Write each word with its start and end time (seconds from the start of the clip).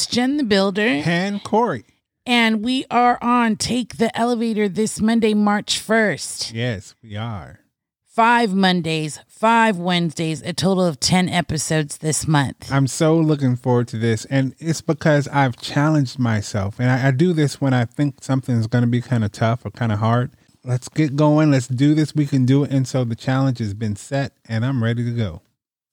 It's 0.00 0.06
Jen 0.06 0.38
the 0.38 0.44
Builder. 0.44 0.80
And 0.80 1.44
Corey. 1.44 1.84
And 2.24 2.64
we 2.64 2.86
are 2.90 3.18
on 3.20 3.56
Take 3.56 3.98
the 3.98 4.18
Elevator 4.18 4.66
this 4.66 4.98
Monday, 4.98 5.34
March 5.34 5.78
1st. 5.78 6.54
Yes, 6.54 6.94
we 7.02 7.16
are. 7.16 7.60
Five 8.06 8.54
Mondays, 8.54 9.20
five 9.28 9.76
Wednesdays, 9.76 10.40
a 10.40 10.54
total 10.54 10.86
of 10.86 11.00
10 11.00 11.28
episodes 11.28 11.98
this 11.98 12.26
month. 12.26 12.72
I'm 12.72 12.86
so 12.86 13.14
looking 13.14 13.56
forward 13.56 13.88
to 13.88 13.98
this. 13.98 14.24
And 14.24 14.54
it's 14.58 14.80
because 14.80 15.28
I've 15.28 15.58
challenged 15.58 16.18
myself. 16.18 16.80
And 16.80 16.90
I, 16.90 17.08
I 17.08 17.10
do 17.10 17.34
this 17.34 17.60
when 17.60 17.74
I 17.74 17.84
think 17.84 18.24
something's 18.24 18.68
going 18.68 18.84
to 18.84 18.90
be 18.90 19.02
kind 19.02 19.22
of 19.22 19.32
tough 19.32 19.66
or 19.66 19.70
kind 19.70 19.92
of 19.92 19.98
hard. 19.98 20.30
Let's 20.64 20.88
get 20.88 21.14
going. 21.14 21.50
Let's 21.50 21.68
do 21.68 21.94
this. 21.94 22.14
We 22.14 22.24
can 22.24 22.46
do 22.46 22.64
it. 22.64 22.70
And 22.70 22.88
so 22.88 23.04
the 23.04 23.16
challenge 23.16 23.58
has 23.58 23.74
been 23.74 23.96
set, 23.96 24.32
and 24.48 24.64
I'm 24.64 24.82
ready 24.82 25.04
to 25.04 25.12
go. 25.12 25.42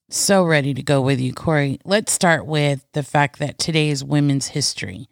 So 0.09 0.45
ready 0.45 0.73
to 0.73 0.81
go 0.81 1.02
with 1.02 1.20
you, 1.20 1.34
Corey. 1.34 1.79
Let's 1.84 2.13
start 2.13 2.45
with 2.45 2.85
the 2.93 3.03
fact 3.03 3.39
that 3.39 3.57
today 3.57 3.89
is 3.89 4.05
Women's 4.05 4.48
History. 4.48 5.09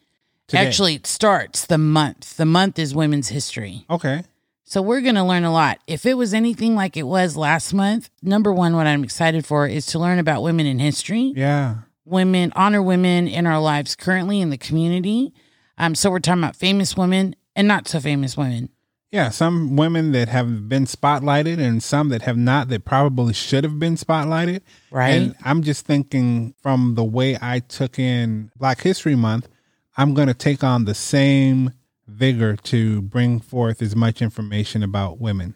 Today. 0.47 0.65
Actually, 0.65 0.95
it 0.95 1.05
starts 1.05 1.65
the 1.65 1.77
month. 1.77 2.37
The 2.37 2.45
month 2.45 2.79
is 2.79 2.95
Women's 2.95 3.27
History. 3.27 3.85
Okay. 3.89 4.23
So 4.63 4.81
we're 4.81 5.01
going 5.01 5.15
to 5.15 5.23
learn 5.23 5.43
a 5.43 5.51
lot. 5.51 5.79
If 5.85 6.05
it 6.05 6.13
was 6.13 6.33
anything 6.33 6.75
like 6.75 6.95
it 6.95 7.03
was 7.03 7.35
last 7.35 7.73
month, 7.73 8.09
number 8.21 8.53
one, 8.53 8.75
what 8.75 8.87
I'm 8.87 9.03
excited 9.03 9.45
for 9.45 9.67
is 9.67 9.85
to 9.87 9.99
learn 9.99 10.17
about 10.17 10.43
women 10.43 10.65
in 10.65 10.79
history. 10.79 11.33
Yeah. 11.35 11.75
Women, 12.05 12.53
honor 12.55 12.81
women 12.81 13.27
in 13.27 13.45
our 13.45 13.59
lives 13.59 13.95
currently 13.95 14.39
in 14.39 14.49
the 14.49 14.57
community. 14.57 15.33
Um, 15.77 15.93
so 15.93 16.09
we're 16.09 16.19
talking 16.19 16.41
about 16.41 16.55
famous 16.55 16.95
women 16.95 17.35
and 17.53 17.67
not 17.67 17.87
so 17.89 17.99
famous 17.99 18.37
women. 18.37 18.69
Yeah, 19.15 19.29
some 19.29 19.77
women 19.77 20.11
that 20.11 20.27
have 20.27 20.67
been 20.67 20.83
spotlighted 20.83 21.57
and 21.57 21.81
some 21.81 22.09
that 22.09 22.23
have 22.23 22.35
not 22.35 22.67
that 22.67 22.83
probably 22.83 23.33
should 23.33 23.63
have 23.63 23.79
been 23.79 23.95
spotlighted. 23.95 24.59
Right. 24.91 25.11
And 25.11 25.35
I'm 25.41 25.63
just 25.63 25.85
thinking 25.85 26.53
from 26.61 26.95
the 26.95 27.03
way 27.05 27.37
I 27.41 27.59
took 27.59 27.97
in 27.97 28.51
Black 28.57 28.81
History 28.81 29.15
Month, 29.15 29.47
I'm 29.95 30.15
going 30.15 30.27
to 30.27 30.33
take 30.33 30.65
on 30.65 30.83
the 30.83 30.93
same 30.93 31.71
vigor 32.05 32.57
to 32.57 33.03
bring 33.03 33.39
forth 33.39 33.81
as 33.81 33.95
much 33.95 34.21
information 34.21 34.83
about 34.83 35.21
women. 35.21 35.55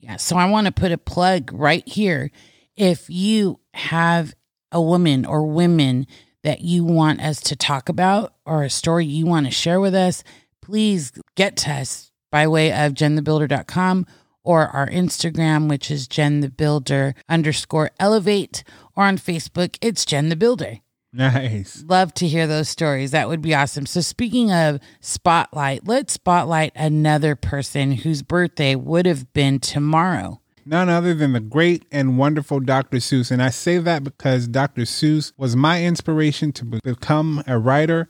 Yeah. 0.00 0.16
So 0.16 0.34
I 0.34 0.46
want 0.46 0.66
to 0.66 0.72
put 0.72 0.90
a 0.90 0.98
plug 0.98 1.52
right 1.52 1.86
here. 1.86 2.32
If 2.74 3.08
you 3.08 3.60
have 3.72 4.34
a 4.72 4.82
woman 4.82 5.24
or 5.24 5.46
women 5.46 6.08
that 6.42 6.62
you 6.62 6.84
want 6.84 7.20
us 7.20 7.40
to 7.42 7.54
talk 7.54 7.88
about 7.88 8.34
or 8.44 8.64
a 8.64 8.68
story 8.68 9.06
you 9.06 9.26
want 9.26 9.46
to 9.46 9.52
share 9.52 9.78
with 9.78 9.94
us, 9.94 10.24
please 10.60 11.12
get 11.36 11.56
to 11.58 11.70
us 11.70 12.10
by 12.30 12.46
way 12.46 12.72
of 12.72 12.94
jenthebuilder.com 12.94 14.06
or 14.42 14.68
our 14.68 14.88
Instagram, 14.88 15.68
which 15.68 15.90
is 15.90 16.06
Jen 16.06 16.40
the 16.40 16.48
Builder 16.48 17.14
underscore 17.28 17.90
elevate, 17.98 18.62
or 18.94 19.04
on 19.04 19.18
Facebook, 19.18 19.76
it's 19.80 20.04
Jen 20.04 20.28
the 20.28 20.36
Builder. 20.36 20.78
Nice. 21.12 21.82
Love 21.86 22.12
to 22.14 22.28
hear 22.28 22.46
those 22.46 22.68
stories. 22.68 23.10
That 23.10 23.28
would 23.28 23.40
be 23.40 23.54
awesome. 23.54 23.86
So, 23.86 24.02
speaking 24.02 24.52
of 24.52 24.80
spotlight, 25.00 25.86
let's 25.88 26.12
spotlight 26.12 26.72
another 26.76 27.34
person 27.34 27.92
whose 27.92 28.22
birthday 28.22 28.74
would 28.74 29.06
have 29.06 29.32
been 29.32 29.58
tomorrow. 29.58 30.40
None 30.66 30.88
other 30.88 31.14
than 31.14 31.32
the 31.32 31.40
great 31.40 31.86
and 31.90 32.18
wonderful 32.18 32.60
Dr. 32.60 32.98
Seuss. 32.98 33.30
And 33.30 33.42
I 33.42 33.50
say 33.50 33.78
that 33.78 34.04
because 34.04 34.48
Dr. 34.48 34.82
Seuss 34.82 35.32
was 35.36 35.56
my 35.56 35.84
inspiration 35.84 36.52
to 36.52 36.64
become 36.64 37.42
a 37.46 37.58
writer 37.58 38.08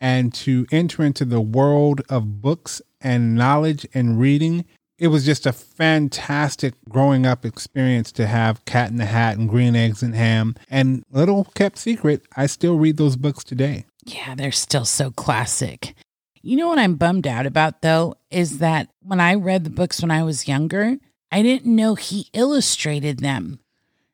and 0.00 0.32
to 0.32 0.66
enter 0.72 1.02
into 1.04 1.24
the 1.24 1.40
world 1.40 2.00
of 2.08 2.40
books 2.40 2.80
and 3.00 3.34
knowledge 3.34 3.86
and 3.94 4.20
reading. 4.20 4.64
It 4.98 5.08
was 5.08 5.24
just 5.24 5.46
a 5.46 5.52
fantastic 5.52 6.74
growing 6.88 7.24
up 7.24 7.44
experience 7.44 8.10
to 8.12 8.26
have 8.26 8.64
Cat 8.64 8.90
in 8.90 8.96
the 8.96 9.04
Hat 9.04 9.38
and 9.38 9.48
Green 9.48 9.76
Eggs 9.76 10.02
and 10.02 10.14
Ham. 10.14 10.56
And 10.68 11.04
little 11.12 11.44
kept 11.54 11.78
secret, 11.78 12.22
I 12.36 12.46
still 12.46 12.78
read 12.78 12.96
those 12.96 13.16
books 13.16 13.44
today. 13.44 13.86
Yeah, 14.04 14.34
they're 14.34 14.50
still 14.50 14.84
so 14.84 15.10
classic. 15.10 15.94
You 16.42 16.56
know 16.56 16.68
what 16.68 16.78
I'm 16.78 16.96
bummed 16.96 17.26
out 17.26 17.46
about 17.46 17.82
though 17.82 18.16
is 18.30 18.58
that 18.58 18.88
when 19.00 19.20
I 19.20 19.34
read 19.34 19.64
the 19.64 19.70
books 19.70 20.00
when 20.00 20.10
I 20.10 20.22
was 20.22 20.48
younger, 20.48 20.96
I 21.30 21.42
didn't 21.42 21.74
know 21.74 21.94
he 21.94 22.28
illustrated 22.32 23.20
them. 23.20 23.60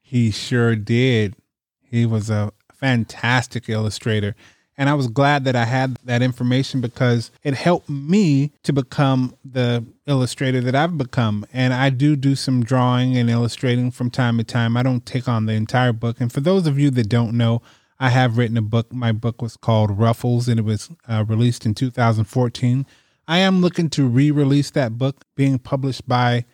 He 0.03 0.31
sure 0.31 0.75
did. 0.77 1.37
He 1.81 2.05
was 2.05 2.29
a 2.29 2.53
fantastic 2.73 3.69
illustrator. 3.69 4.35
And 4.77 4.89
I 4.89 4.95
was 4.95 5.07
glad 5.07 5.45
that 5.45 5.55
I 5.55 5.65
had 5.65 5.97
that 6.05 6.23
information 6.23 6.81
because 6.81 7.31
it 7.43 7.55
helped 7.55 7.89
me 7.89 8.53
to 8.65 8.73
become 8.73 9.37
the 9.45 9.85
illustrator 10.07 10.61
that 10.63 10.75
I've 10.75 10.99
become. 10.99 11.47
And 11.53 11.73
I 11.73 11.91
do 11.91 12.17
do 12.17 12.35
some 12.35 12.65
drawing 12.65 13.17
and 13.17 13.31
illustrating 13.31 13.91
from 13.91 14.11
time 14.11 14.39
to 14.39 14.45
time. 14.45 14.77
I 14.77 14.83
don't 14.83 15.07
take 15.07 15.29
on 15.29 15.47
the 15.47 15.53
entire 15.53 15.93
book. 15.93 16.21
And 16.21 16.33
for 16.33 16.41
those 16.41 16.67
of 16.67 16.79
you 16.79 16.91
that 16.91 17.09
don't 17.09 17.37
know, 17.37 17.63
I 18.01 18.11
have 18.11 18.37
written 18.37 18.57
a 18.57 18.63
book. 18.63 18.93
My 18.93 19.13
book 19.13 19.41
was 19.41 19.57
called 19.57 19.97
Ruffles 19.97 20.49
and 20.49 20.59
it 20.59 20.65
was 20.65 20.91
uh, 21.09 21.25
released 21.27 21.65
in 21.65 21.75
2014. 21.75 22.85
I 23.27 23.39
am 23.39 23.61
looking 23.61 23.89
to 23.91 24.07
re 24.07 24.31
release 24.31 24.71
that 24.73 24.99
book, 24.99 25.25
being 25.37 25.59
published 25.59 26.07
by 26.07 26.45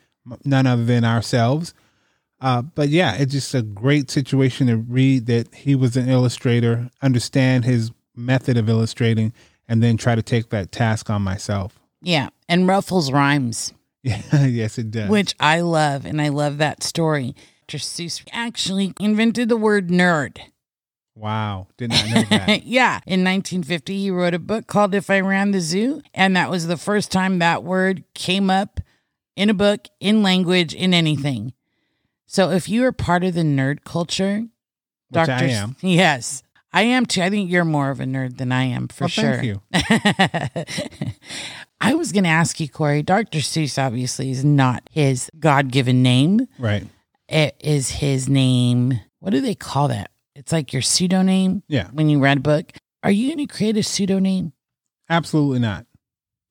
none 0.45 0.67
other 0.67 0.85
than 0.85 1.05
ourselves. 1.05 1.75
Uh, 2.41 2.63
but 2.63 2.89
yeah, 2.89 3.17
it's 3.17 3.33
just 3.33 3.55
a 3.55 3.63
great 3.63 4.11
situation 4.11 4.67
to 4.67 4.77
read 4.77 5.27
that 5.27 5.55
he 5.55 5.75
was 5.75 5.97
an 5.97 6.09
illustrator, 6.09 6.91
understand 7.03 7.65
his 7.65 7.91
method 8.21 8.57
of 8.57 8.69
illustrating 8.69 9.33
and 9.69 9.83
then 9.83 9.97
try 9.97 10.15
to 10.15 10.23
take 10.23 10.51
that 10.51 10.73
task 10.73 11.11
on 11.11 11.23
myself. 11.23 11.79
Yeah. 12.03 12.29
And 12.49 12.67
Ruffles 12.67 13.13
rhymes. 13.13 13.73
Yeah, 14.03 14.47
yes, 14.47 14.79
it 14.79 14.91
does. 14.91 15.11
Which 15.11 15.35
I 15.39 15.61
love. 15.61 16.07
And 16.07 16.23
I 16.23 16.31
love 16.31 16.57
that 16.57 16.83
story. 16.83 17.35
Dr. 17.69 17.77
Seuss 17.77 18.25
actually 18.33 18.95
invented 18.99 19.51
the 19.51 19.59
word 19.59 19.89
nerd. 19.89 20.39
Wow. 21.15 21.67
Did 21.77 21.91
not 21.91 22.09
know 22.09 22.23
that. 22.31 22.63
yeah. 22.65 23.01
In 23.07 23.23
1950, 23.25 23.99
he 23.99 24.11
wrote 24.11 24.33
a 24.33 24.39
book 24.39 24.67
called 24.67 24.95
If 24.95 25.11
I 25.11 25.21
Ran 25.21 25.51
the 25.51 25.61
Zoo. 25.61 26.01
And 26.15 26.35
that 26.35 26.51
was 26.51 26.67
the 26.67 26.79
first 26.79 27.13
time 27.13 27.41
that 27.41 27.63
word 27.63 28.05
came 28.15 28.49
up 28.49 28.81
in 29.37 29.51
a 29.51 29.55
book, 29.55 29.87
in 30.01 30.23
language, 30.23 30.75
in 30.75 30.95
anything. 30.95 31.53
So 32.27 32.51
if 32.51 32.71
you 32.71 32.85
are 32.87 32.93
part 32.93 33.23
of 33.23 33.35
the 33.35 33.43
nerd 33.43 33.85
culture, 33.85 34.47
Which 35.11 35.27
Dr. 35.27 35.33
I 35.33 35.45
am. 35.49 35.77
Yes. 35.83 36.43
I 36.73 36.83
am 36.83 37.07
too. 37.07 37.23
I 37.23 37.31
think 37.31 37.51
you're 37.51 37.65
more 37.65 37.91
of 37.91 38.01
a 38.01 38.05
nerd 38.05 38.37
than 38.37 38.53
I 38.53 38.65
am 38.65 38.89
for 38.89 39.05
well, 39.05 39.09
sure. 39.09 39.61
Thank 39.73 40.67
you. 40.67 41.05
I 41.81 41.95
was 41.95 42.13
going 42.13 42.25
to 42.25 42.31
ask 42.31 42.61
you, 42.61 42.69
Corey. 42.69 43.03
Dr. 43.03 43.39
Seuss 43.39 43.83
obviously 43.83 44.31
is 44.31 44.45
not 44.45 44.89
his 44.91 45.31
God 45.39 45.73
given 45.73 46.03
name. 46.03 46.47
Right. 46.59 46.87
It 47.29 47.57
is 47.61 47.91
his 47.91 48.29
name. 48.29 49.01
What 49.21 49.31
do 49.31 49.41
they 49.41 49.55
call 49.55 49.89
that? 49.89 50.11
It's 50.35 50.53
like 50.53 50.73
your 50.73 50.83
pseudonym. 50.83 51.63
Yeah. 51.69 51.89
When 51.93 52.09
you 52.09 52.21
read 52.21 52.39
a 52.39 52.41
book, 52.41 52.73
are 53.03 53.11
you 53.11 53.35
going 53.35 53.47
to 53.47 53.53
create 53.53 53.77
a 53.77 53.83
pseudonym? 53.83 54.53
Absolutely 55.09 55.59
not. 55.59 55.87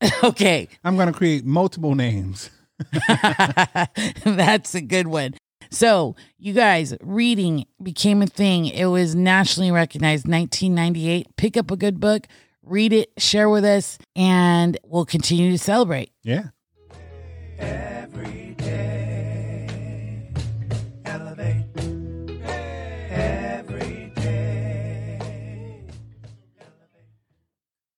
okay. 0.24 0.68
I'm 0.84 0.96
going 0.96 1.08
to 1.08 1.14
create 1.14 1.46
multiple 1.46 1.96
names. 1.96 2.50
That's 4.24 4.76
a 4.76 4.82
good 4.82 5.08
one. 5.08 5.36
So, 5.72 6.16
you 6.40 6.54
guys, 6.54 6.96
reading 7.02 7.66
became 7.82 8.22
a 8.24 8.28
thing. 8.28 8.66
It 8.66 8.86
was 8.86 9.14
nationally 9.14 9.72
recognized 9.72 10.28
1998. 10.28 11.36
Pick 11.38 11.58
up 11.58 11.70
a 11.70 11.78
good 11.78 12.00
book, 12.00 12.26
read 12.64 12.92
it, 12.92 13.12
share 13.18 13.50
with 13.50 13.64
us, 13.64 14.00
and 14.16 14.78
we'll 14.84 15.06
continue 15.06 15.52
to 15.52 15.60
celebrate. 15.60 16.12
Yeah. 16.24 16.46
Every 17.60 18.56
day, 18.58 19.68
elevate. 21.06 21.66
Every 23.12 24.12
day. 24.16 25.20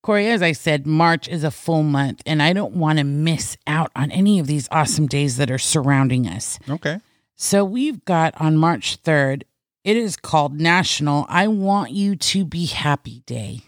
Corey, 0.03 0.27
as 0.27 0.41
I 0.41 0.51
said, 0.51 0.85
March 0.85 1.29
is 1.29 1.45
a 1.45 1.51
full 1.51 1.83
month, 1.83 2.21
and 2.25 2.41
I 2.43 2.51
don't 2.51 2.73
want 2.73 2.97
to 2.97 3.05
miss 3.05 3.55
out 3.65 3.91
on 3.95 4.11
any 4.11 4.39
of 4.39 4.47
these 4.47 4.67
awesome 4.71 5.07
days 5.07 5.37
that 5.37 5.49
are 5.49 5.57
surrounding 5.57 6.27
us. 6.27 6.59
Okay. 6.69 6.99
So 7.43 7.65
we've 7.65 8.05
got 8.05 8.39
on 8.39 8.55
March 8.55 9.01
3rd, 9.01 9.45
it 9.83 9.97
is 9.97 10.15
called 10.15 10.61
National 10.61 11.25
I 11.27 11.47
Want 11.47 11.89
You 11.89 12.15
to 12.15 12.45
Be 12.45 12.67
Happy 12.67 13.23
Day. 13.25 13.61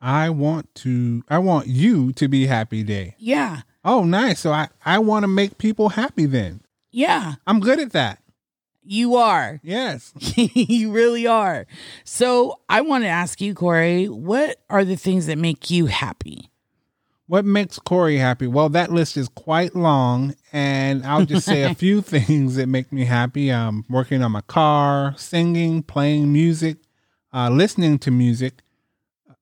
I 0.00 0.30
want 0.30 0.72
to 0.76 1.24
I 1.28 1.38
want 1.38 1.66
you 1.66 2.12
to 2.12 2.28
be 2.28 2.46
happy 2.46 2.84
day. 2.84 3.16
Yeah. 3.18 3.62
Oh, 3.84 4.04
nice. 4.04 4.38
So 4.38 4.52
I 4.52 4.68
I 4.86 5.00
want 5.00 5.24
to 5.24 5.28
make 5.28 5.58
people 5.58 5.88
happy 5.88 6.26
then. 6.26 6.60
Yeah. 6.92 7.34
I'm 7.44 7.58
good 7.58 7.80
at 7.80 7.90
that. 7.90 8.22
You 8.84 9.16
are. 9.16 9.58
Yes. 9.64 10.12
you 10.36 10.92
really 10.92 11.26
are. 11.26 11.66
So 12.04 12.60
I 12.68 12.82
want 12.82 13.02
to 13.02 13.08
ask 13.08 13.40
you, 13.40 13.52
Corey, 13.52 14.06
what 14.06 14.60
are 14.70 14.84
the 14.84 14.96
things 14.96 15.26
that 15.26 15.38
make 15.38 15.70
you 15.72 15.86
happy? 15.86 16.52
What 17.28 17.44
makes 17.44 17.78
Corey 17.78 18.16
happy? 18.16 18.46
Well, 18.46 18.70
that 18.70 18.90
list 18.90 19.18
is 19.18 19.28
quite 19.28 19.76
long, 19.76 20.34
and 20.50 21.04
I'll 21.04 21.26
just 21.26 21.44
say 21.44 21.62
a 21.64 21.74
few 21.74 22.00
things 22.00 22.56
that 22.56 22.68
make 22.68 22.90
me 22.90 23.04
happy. 23.04 23.50
Um, 23.52 23.84
working 23.90 24.22
on 24.22 24.32
my 24.32 24.40
car, 24.40 25.14
singing, 25.18 25.82
playing 25.82 26.32
music, 26.32 26.78
uh, 27.34 27.50
listening 27.50 27.98
to 28.00 28.10
music, 28.10 28.54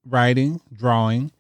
writing, 0.05 0.61
drawing, 0.73 1.31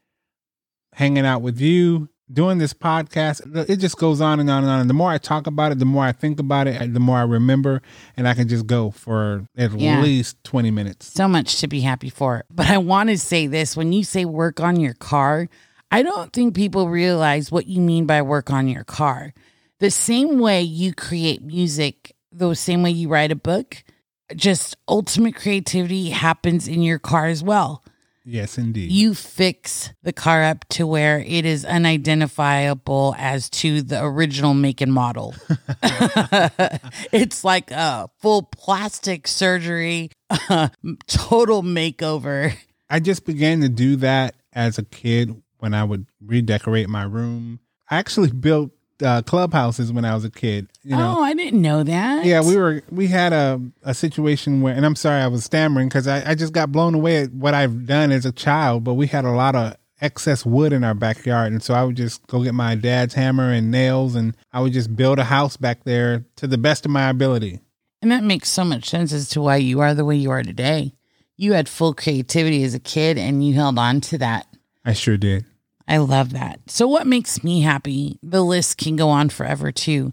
hanging 0.92 1.26
out 1.26 1.42
with 1.42 1.60
you, 1.60 2.08
doing 2.32 2.58
this 2.58 2.72
podcast, 2.72 3.68
it 3.68 3.76
just 3.78 3.98
goes 3.98 4.20
on 4.20 4.38
and 4.38 4.48
on 4.48 4.62
and 4.62 4.70
on. 4.70 4.80
And 4.82 4.88
the 4.90 4.94
more 4.94 5.10
I 5.10 5.18
talk 5.18 5.48
about 5.48 5.72
it, 5.72 5.80
the 5.80 5.84
more 5.84 6.04
I 6.04 6.12
think 6.12 6.38
about 6.38 6.68
it, 6.68 6.94
the 6.94 7.00
more 7.00 7.18
I 7.18 7.22
remember, 7.22 7.82
and 8.16 8.28
I 8.28 8.34
can 8.34 8.46
just 8.46 8.68
go 8.68 8.92
for 8.92 9.46
at 9.56 9.72
Yeah. 9.72 10.00
least 10.00 10.42
20 10.44 10.70
minutes. 10.70 11.12
So 11.12 11.26
much 11.26 11.58
to 11.60 11.66
be 11.66 11.80
happy 11.80 12.08
for. 12.08 12.44
But 12.54 12.68
I 12.70 12.78
want 12.78 13.08
to 13.10 13.18
say 13.18 13.48
this 13.48 13.76
when 13.76 13.92
you 13.92 14.04
say 14.04 14.24
work 14.24 14.60
on 14.60 14.78
your 14.78 14.94
car, 14.94 15.48
I 15.90 16.02
don't 16.02 16.32
think 16.32 16.54
people 16.54 16.88
realize 16.88 17.50
what 17.52 17.66
you 17.66 17.80
mean 17.80 18.06
by 18.06 18.22
work 18.22 18.50
on 18.50 18.68
your 18.68 18.84
car. 18.84 19.32
The 19.78 19.90
same 19.90 20.38
way 20.40 20.62
you 20.62 20.94
create 20.94 21.42
music, 21.42 22.14
the 22.32 22.54
same 22.54 22.82
way 22.82 22.90
you 22.90 23.08
write 23.08 23.30
a 23.30 23.36
book, 23.36 23.84
just 24.34 24.76
ultimate 24.88 25.36
creativity 25.36 26.10
happens 26.10 26.66
in 26.66 26.82
your 26.82 26.98
car 26.98 27.26
as 27.26 27.42
well. 27.42 27.84
Yes, 28.28 28.58
indeed. 28.58 28.90
You 28.90 29.14
fix 29.14 29.92
the 30.02 30.12
car 30.12 30.42
up 30.42 30.64
to 30.70 30.86
where 30.86 31.20
it 31.20 31.44
is 31.44 31.64
unidentifiable 31.64 33.14
as 33.16 33.48
to 33.50 33.82
the 33.82 34.02
original 34.02 34.52
make 34.52 34.80
and 34.80 34.92
model. 34.92 35.36
it's 37.12 37.44
like 37.44 37.70
a 37.70 38.10
full 38.18 38.42
plastic 38.42 39.28
surgery, 39.28 40.10
total 41.06 41.62
makeover. 41.62 42.56
I 42.90 42.98
just 42.98 43.24
began 43.24 43.60
to 43.60 43.68
do 43.68 43.94
that 43.96 44.34
as 44.52 44.78
a 44.78 44.84
kid 44.84 45.40
when 45.58 45.74
I 45.74 45.84
would 45.84 46.06
redecorate 46.24 46.88
my 46.88 47.04
room. 47.04 47.60
I 47.90 47.96
actually 47.96 48.30
built 48.30 48.70
uh, 49.02 49.22
clubhouses 49.22 49.92
when 49.92 50.04
I 50.04 50.14
was 50.14 50.24
a 50.24 50.30
kid. 50.30 50.68
You 50.82 50.96
know, 50.96 51.16
oh, 51.18 51.22
I 51.22 51.34
didn't 51.34 51.60
know 51.60 51.82
that. 51.82 52.24
yeah, 52.24 52.42
we 52.42 52.56
were 52.56 52.82
we 52.90 53.08
had 53.08 53.32
a 53.32 53.60
a 53.82 53.94
situation 53.94 54.62
where, 54.62 54.74
and 54.74 54.86
I'm 54.86 54.96
sorry 54.96 55.20
I 55.20 55.26
was 55.28 55.44
stammering 55.44 55.88
because 55.88 56.06
I, 56.08 56.30
I 56.30 56.34
just 56.34 56.52
got 56.52 56.72
blown 56.72 56.94
away 56.94 57.18
at 57.18 57.32
what 57.32 57.54
I've 57.54 57.86
done 57.86 58.12
as 58.12 58.24
a 58.24 58.32
child. 58.32 58.84
But 58.84 58.94
we 58.94 59.06
had 59.06 59.24
a 59.24 59.32
lot 59.32 59.54
of 59.54 59.76
excess 60.00 60.44
wood 60.44 60.72
in 60.72 60.84
our 60.84 60.94
backyard, 60.94 61.52
and 61.52 61.62
so 61.62 61.74
I 61.74 61.84
would 61.84 61.96
just 61.96 62.26
go 62.26 62.42
get 62.42 62.54
my 62.54 62.74
dad's 62.74 63.14
hammer 63.14 63.50
and 63.52 63.70
nails, 63.70 64.14
and 64.14 64.36
I 64.52 64.60
would 64.60 64.72
just 64.72 64.96
build 64.96 65.18
a 65.18 65.24
house 65.24 65.56
back 65.56 65.84
there 65.84 66.24
to 66.36 66.46
the 66.46 66.58
best 66.58 66.84
of 66.84 66.90
my 66.90 67.08
ability. 67.08 67.60
And 68.02 68.12
that 68.12 68.22
makes 68.22 68.48
so 68.48 68.64
much 68.64 68.88
sense 68.88 69.12
as 69.12 69.28
to 69.30 69.40
why 69.40 69.56
you 69.56 69.80
are 69.80 69.94
the 69.94 70.04
way 70.04 70.16
you 70.16 70.30
are 70.30 70.42
today. 70.42 70.92
You 71.36 71.54
had 71.54 71.68
full 71.68 71.94
creativity 71.94 72.62
as 72.62 72.74
a 72.74 72.78
kid 72.78 73.18
and 73.18 73.44
you 73.44 73.54
held 73.54 73.78
on 73.78 74.00
to 74.02 74.18
that. 74.18 74.46
I 74.86 74.92
sure 74.92 75.16
did. 75.16 75.44
I 75.88 75.98
love 75.98 76.30
that. 76.30 76.60
So, 76.68 76.86
what 76.86 77.06
makes 77.06 77.44
me 77.44 77.60
happy? 77.60 78.18
The 78.22 78.42
list 78.42 78.78
can 78.78 78.96
go 78.96 79.08
on 79.08 79.28
forever 79.28 79.72
too. 79.72 80.12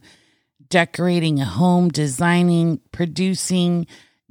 Decorating 0.67 1.39
a 1.39 1.45
home, 1.45 1.89
designing, 1.89 2.81
producing, 2.91 3.85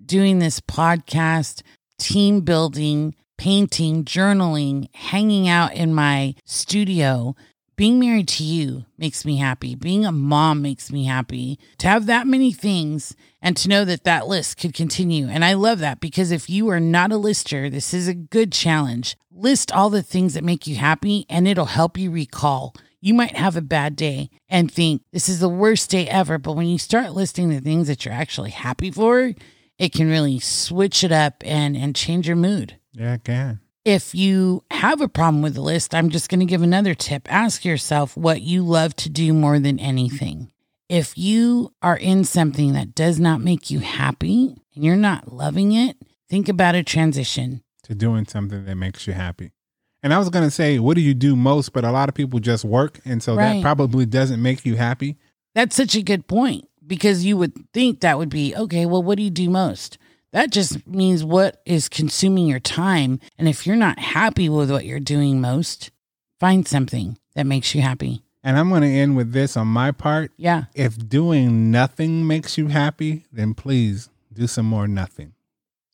doing 0.05 0.41
this 0.41 0.61
podcast, 0.61 1.63
team 1.99 2.41
building, 2.41 3.15
painting, 3.39 4.05
journaling, 4.05 4.89
hanging 4.95 5.49
out 5.49 5.75
in 5.75 5.95
my 5.95 6.35
studio. 6.45 7.35
Being 7.75 7.99
married 7.99 8.29
to 8.29 8.45
you 8.45 8.85
makes 8.99 9.25
me 9.25 9.37
happy. 9.39 9.75
Being 9.75 10.05
a 10.05 10.13
mom 10.13 10.61
makes 10.61 10.93
me 10.93 11.07
happy. 11.07 11.59
To 11.79 11.89
have 11.89 12.07
that 12.07 12.27
many 12.27 12.53
things 12.53 13.17
and 13.41 13.57
to 13.57 13.69
know 13.69 13.85
that 13.85 14.05
that 14.05 14.29
list 14.29 14.59
could 14.59 14.75
continue. 14.75 15.27
And 15.27 15.45
I 15.45 15.55
love 15.55 15.79
that 15.79 16.01
because 16.01 16.31
if 16.31 16.51
you 16.51 16.69
are 16.69 16.81
not 16.81 17.13
a 17.13 17.17
lister, 17.17 17.71
this 17.71 17.95
is 17.95 18.09
a 18.09 18.15
good 18.15 18.53
challenge. 18.53 19.17
List 19.31 19.73
all 19.73 19.89
the 19.89 20.03
things 20.03 20.35
that 20.35 20.45
make 20.45 20.67
you 20.67 20.77
happy 20.77 21.25
and 21.31 21.49
it'll 21.49 21.65
help 21.65 21.97
you 21.97 22.11
recall. 22.11 22.75
You 23.01 23.15
might 23.15 23.37
have 23.37 23.57
a 23.57 23.63
bad 23.63 23.97
day 23.97 24.31
and 24.49 24.71
think 24.71 25.03
this 25.13 25.29
is 25.29 25.41
the 25.41 25.49
worst 25.49 25.91
day 25.91 26.07
ever, 26.07 26.39
but 26.39 26.53
when 26.53 26.67
you 26.67 26.79
start 26.79 27.15
listing 27.15 27.49
the 27.49 27.61
things 27.61 27.89
that 27.89 28.05
you're 28.05 28.15
actually 28.15 28.51
happy 28.51 28.91
for, 28.91 29.33
it 29.79 29.93
can 29.93 30.09
really 30.09 30.39
switch 30.39 31.03
it 31.03 31.11
up 31.11 31.43
and 31.45 31.77
and 31.77 31.97
change 31.97 32.29
your 32.29 32.37
mood. 32.37 32.77
Yeah, 32.93 33.15
I 33.15 33.17
can. 33.17 33.62
If 33.85 34.15
you 34.15 34.63
have 34.71 35.01
a 35.01 35.09
problem 35.09 35.43
with 35.43 35.55
the 35.55 35.61
list, 35.61 35.95
I'm 35.95 36.11
just 36.11 36.29
going 36.29 36.39
to 36.41 36.47
give 36.47 36.63
another 36.63 36.95
tip. 36.95 37.31
Ask 37.33 37.65
yourself 37.65 38.17
what 38.17 38.41
you 38.41 38.63
love 38.63 38.95
to 38.97 39.09
do 39.09 39.33
more 39.33 39.59
than 39.59 39.81
anything. 39.81 40.53
If 40.89 41.19
you 41.19 41.73
are 41.83 41.97
in 41.97 42.23
something 42.25 42.75
that 42.75 42.95
does 42.95 43.19
not 43.19 43.41
make 43.41 43.71
you 43.71 43.81
happy 43.81 44.55
and 44.75 44.85
you're 44.85 44.95
not 44.95 45.33
loving 45.33 45.73
it, 45.73 45.97
think 46.29 46.49
about 46.49 46.75
a 46.75 46.83
transition. 46.83 47.63
to 47.85 47.97
doing 47.97 48.25
something 48.25 48.65
that 48.65 48.77
makes 48.77 49.09
you 49.09 49.13
happy. 49.13 49.51
And 50.05 50.15
I 50.15 50.19
was 50.19 50.29
going 50.31 50.45
to 50.45 50.51
say, 50.53 50.79
what 50.79 50.95
do 50.95 51.01
you 51.01 51.15
do 51.15 51.35
most? 51.35 51.73
But 51.73 51.85
a 51.85 51.91
lot 51.91 52.09
of 52.09 52.15
people 52.15 52.39
just 52.39 52.65
work. 52.65 53.01
And 53.05 53.21
so 53.21 53.35
Right. 53.35 53.55
that 53.55 53.63
probably 53.63 54.07
doesn't 54.07 54.41
make 54.41 54.65
you 54.65 54.77
happy. 54.77 55.17
That's 55.57 55.75
such 55.75 55.97
a 55.97 56.03
good 56.03 56.29
point 56.29 56.69
because 56.87 57.25
you 57.25 57.37
would 57.37 57.53
think 57.73 58.01
that 58.01 58.19
would 58.19 58.29
be 58.29 58.55
okay, 58.55 58.87
well, 58.87 59.03
what 59.03 59.17
do 59.17 59.25
you 59.25 59.31
do 59.31 59.51
most? 59.51 59.99
That 60.33 60.51
just 60.51 60.87
means 60.87 61.23
what 61.25 61.61
is 61.67 61.89
consuming 61.89 62.47
your 62.47 62.61
time. 62.61 63.21
And 63.39 63.49
if 63.49 63.67
you're 63.67 63.77
not 63.77 63.99
happy 63.99 64.49
with 64.49 64.71
what 64.71 64.87
you're 64.87 65.01
doing 65.01 65.41
most, 65.41 65.91
find 66.41 66.67
something 66.67 67.19
that 67.35 67.47
makes 67.47 67.75
you 67.75 67.83
happy. 67.83 68.23
And 68.43 68.59
I'm 68.59 68.71
going 68.71 68.83
to 68.83 68.89
end 68.89 69.17
with 69.17 69.33
this 69.33 69.57
on 69.57 69.69
my 69.69 69.93
part. 69.93 70.33
Yeah. 70.37 70.65
If 70.75 71.09
doing 71.09 71.71
nothing 71.71 72.27
makes 72.27 72.59
you 72.59 72.69
happy, 72.69 73.27
then 73.31 73.55
please 73.55 74.09
do 74.33 74.47
some 74.47 74.67
more 74.67 74.89
nothing. 74.89 75.35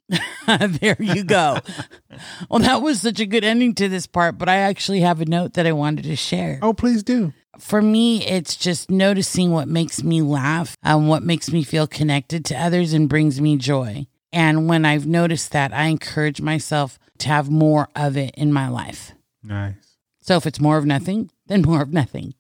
there 0.46 0.96
you 0.98 1.24
go. 1.24 1.58
well, 2.48 2.60
that 2.60 2.80
was 2.80 3.02
such 3.02 3.20
a 3.20 3.26
good 3.26 3.44
ending 3.44 3.74
to 3.74 3.88
this 3.88 4.06
part, 4.06 4.38
but 4.38 4.48
I 4.48 4.56
actually 4.56 5.00
have 5.00 5.20
a 5.20 5.26
note 5.26 5.54
that 5.54 5.66
I 5.66 5.72
wanted 5.72 6.04
to 6.04 6.16
share. 6.16 6.58
Oh, 6.62 6.72
please 6.72 7.02
do. 7.02 7.34
For 7.58 7.82
me, 7.82 8.24
it's 8.24 8.56
just 8.56 8.88
noticing 8.88 9.50
what 9.50 9.68
makes 9.68 10.02
me 10.02 10.22
laugh, 10.22 10.76
and 10.82 11.08
what 11.08 11.24
makes 11.24 11.50
me 11.50 11.64
feel 11.64 11.86
connected 11.86 12.44
to 12.46 12.54
others 12.54 12.92
and 12.92 13.08
brings 13.08 13.40
me 13.40 13.56
joy. 13.56 14.06
And 14.32 14.68
when 14.68 14.84
I've 14.84 15.06
noticed 15.06 15.52
that, 15.52 15.72
I 15.72 15.86
encourage 15.86 16.40
myself 16.40 16.98
to 17.18 17.28
have 17.28 17.50
more 17.50 17.88
of 17.96 18.16
it 18.16 18.34
in 18.36 18.52
my 18.52 18.68
life. 18.68 19.12
Nice. 19.42 19.96
So 20.20 20.36
if 20.36 20.46
it's 20.46 20.60
more 20.60 20.76
of 20.76 20.84
nothing, 20.84 21.30
then 21.46 21.62
more 21.62 21.80
of 21.80 21.92
nothing. 21.92 22.34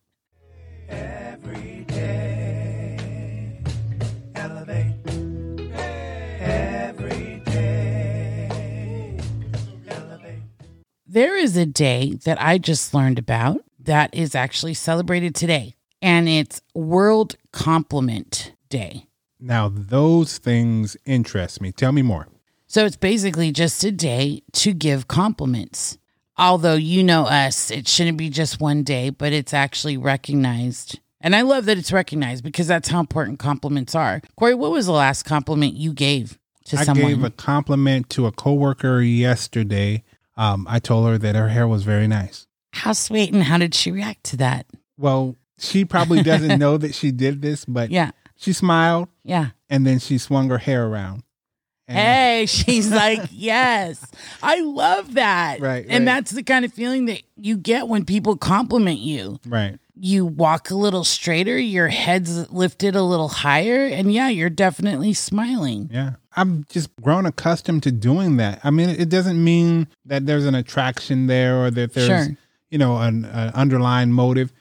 Every 0.88 1.84
day, 1.88 3.58
elevate. 4.34 4.94
Every 6.40 7.40
day, 7.46 9.18
elevate. 9.88 10.42
There 11.06 11.36
is 11.36 11.56
a 11.56 11.66
day 11.66 12.18
that 12.24 12.40
I 12.40 12.58
just 12.58 12.92
learned 12.92 13.18
about 13.18 13.62
that 13.80 14.14
is 14.14 14.34
actually 14.34 14.74
celebrated 14.74 15.34
today, 15.34 15.74
and 16.02 16.28
it's 16.28 16.60
World 16.74 17.36
Compliment 17.52 18.52
Day. 18.68 19.07
Now, 19.40 19.68
those 19.72 20.38
things 20.38 20.96
interest 21.04 21.60
me. 21.60 21.72
Tell 21.72 21.92
me 21.92 22.02
more. 22.02 22.28
So 22.66 22.84
it's 22.84 22.96
basically 22.96 23.50
just 23.52 23.82
a 23.84 23.90
day 23.92 24.42
to 24.54 24.72
give 24.72 25.08
compliments. 25.08 25.96
Although 26.36 26.74
you 26.74 27.02
know 27.02 27.22
us, 27.24 27.70
it 27.70 27.88
shouldn't 27.88 28.18
be 28.18 28.30
just 28.30 28.60
one 28.60 28.82
day, 28.82 29.10
but 29.10 29.32
it's 29.32 29.54
actually 29.54 29.96
recognized. 29.96 31.00
And 31.20 31.34
I 31.34 31.42
love 31.42 31.64
that 31.64 31.78
it's 31.78 31.90
recognized 31.92 32.44
because 32.44 32.66
that's 32.68 32.88
how 32.88 33.00
important 33.00 33.38
compliments 33.38 33.94
are. 33.94 34.20
Corey, 34.36 34.54
what 34.54 34.70
was 34.70 34.86
the 34.86 34.92
last 34.92 35.24
compliment 35.24 35.74
you 35.74 35.92
gave 35.92 36.38
to 36.66 36.78
I 36.78 36.84
someone? 36.84 37.06
I 37.06 37.14
gave 37.14 37.24
a 37.24 37.30
compliment 37.30 38.08
to 38.10 38.26
a 38.26 38.32
coworker 38.32 39.00
yesterday. 39.00 40.04
Um, 40.36 40.66
I 40.70 40.78
told 40.78 41.08
her 41.08 41.18
that 41.18 41.34
her 41.34 41.48
hair 41.48 41.66
was 41.66 41.82
very 41.82 42.06
nice. 42.06 42.46
how 42.72 42.92
sweet 42.92 43.32
and 43.32 43.42
how 43.44 43.58
did 43.58 43.74
she 43.74 43.90
react 43.90 44.22
to 44.24 44.36
that? 44.36 44.66
Well, 44.96 45.34
she 45.58 45.84
probably 45.84 46.22
doesn't 46.22 46.58
know 46.60 46.76
that 46.76 46.94
she 46.94 47.10
did 47.10 47.42
this, 47.42 47.64
but 47.64 47.90
Yeah. 47.98 48.12
she 48.36 48.52
smiled 48.52 49.08
Yeah. 49.28 49.50
and 49.70 49.86
then 49.86 49.98
she 49.98 50.18
swung 50.18 50.48
her 50.50 50.58
hair 50.58 50.86
around. 50.86 51.22
And- 51.86 51.96
Hey, 51.98 52.46
she's 52.46 52.90
like, 53.02 53.28
yes. 53.30 54.04
I 54.42 54.60
love 54.60 55.14
that. 55.14 55.60
Right, 55.60 55.84
And 55.88 56.06
right. 56.06 56.14
that's 56.16 56.30
the 56.32 56.42
kind 56.42 56.64
of 56.64 56.72
feeling 56.72 57.06
that 57.06 57.22
you 57.36 57.56
get 57.56 57.88
when 57.88 58.04
people 58.04 58.36
compliment 58.36 58.98
you. 59.00 59.38
Right. 59.46 59.78
You 60.00 60.26
walk 60.26 60.70
a 60.70 60.74
little 60.76 61.02
straighter, 61.02 61.58
your 61.58 61.88
head's 61.88 62.50
lifted 62.52 62.94
a 62.94 63.02
little 63.02 63.28
higher, 63.28 63.84
and 63.86 64.12
yeah, 64.12 64.28
you're 64.28 64.48
definitely 64.50 65.12
smiling. 65.12 65.90
Yeah. 65.92 66.12
I'm 66.36 66.64
just 66.68 66.94
grown 67.02 67.26
accustomed 67.26 67.82
to 67.82 67.90
doing 67.90 68.36
that. 68.36 68.60
I 68.62 68.70
mean, 68.70 68.90
it 68.90 69.08
doesn't 69.08 69.42
mean 69.42 69.88
that 70.04 70.24
there's 70.24 70.44
an 70.46 70.54
attraction 70.54 71.26
there 71.26 71.64
or 71.64 71.70
that 71.72 71.94
there's, 71.94 72.06
Sure. 72.06 72.36
you 72.70 72.78
know, 72.78 72.98
an, 72.98 73.24
an 73.24 73.48
underlying 73.54 74.12
motive. 74.12 74.52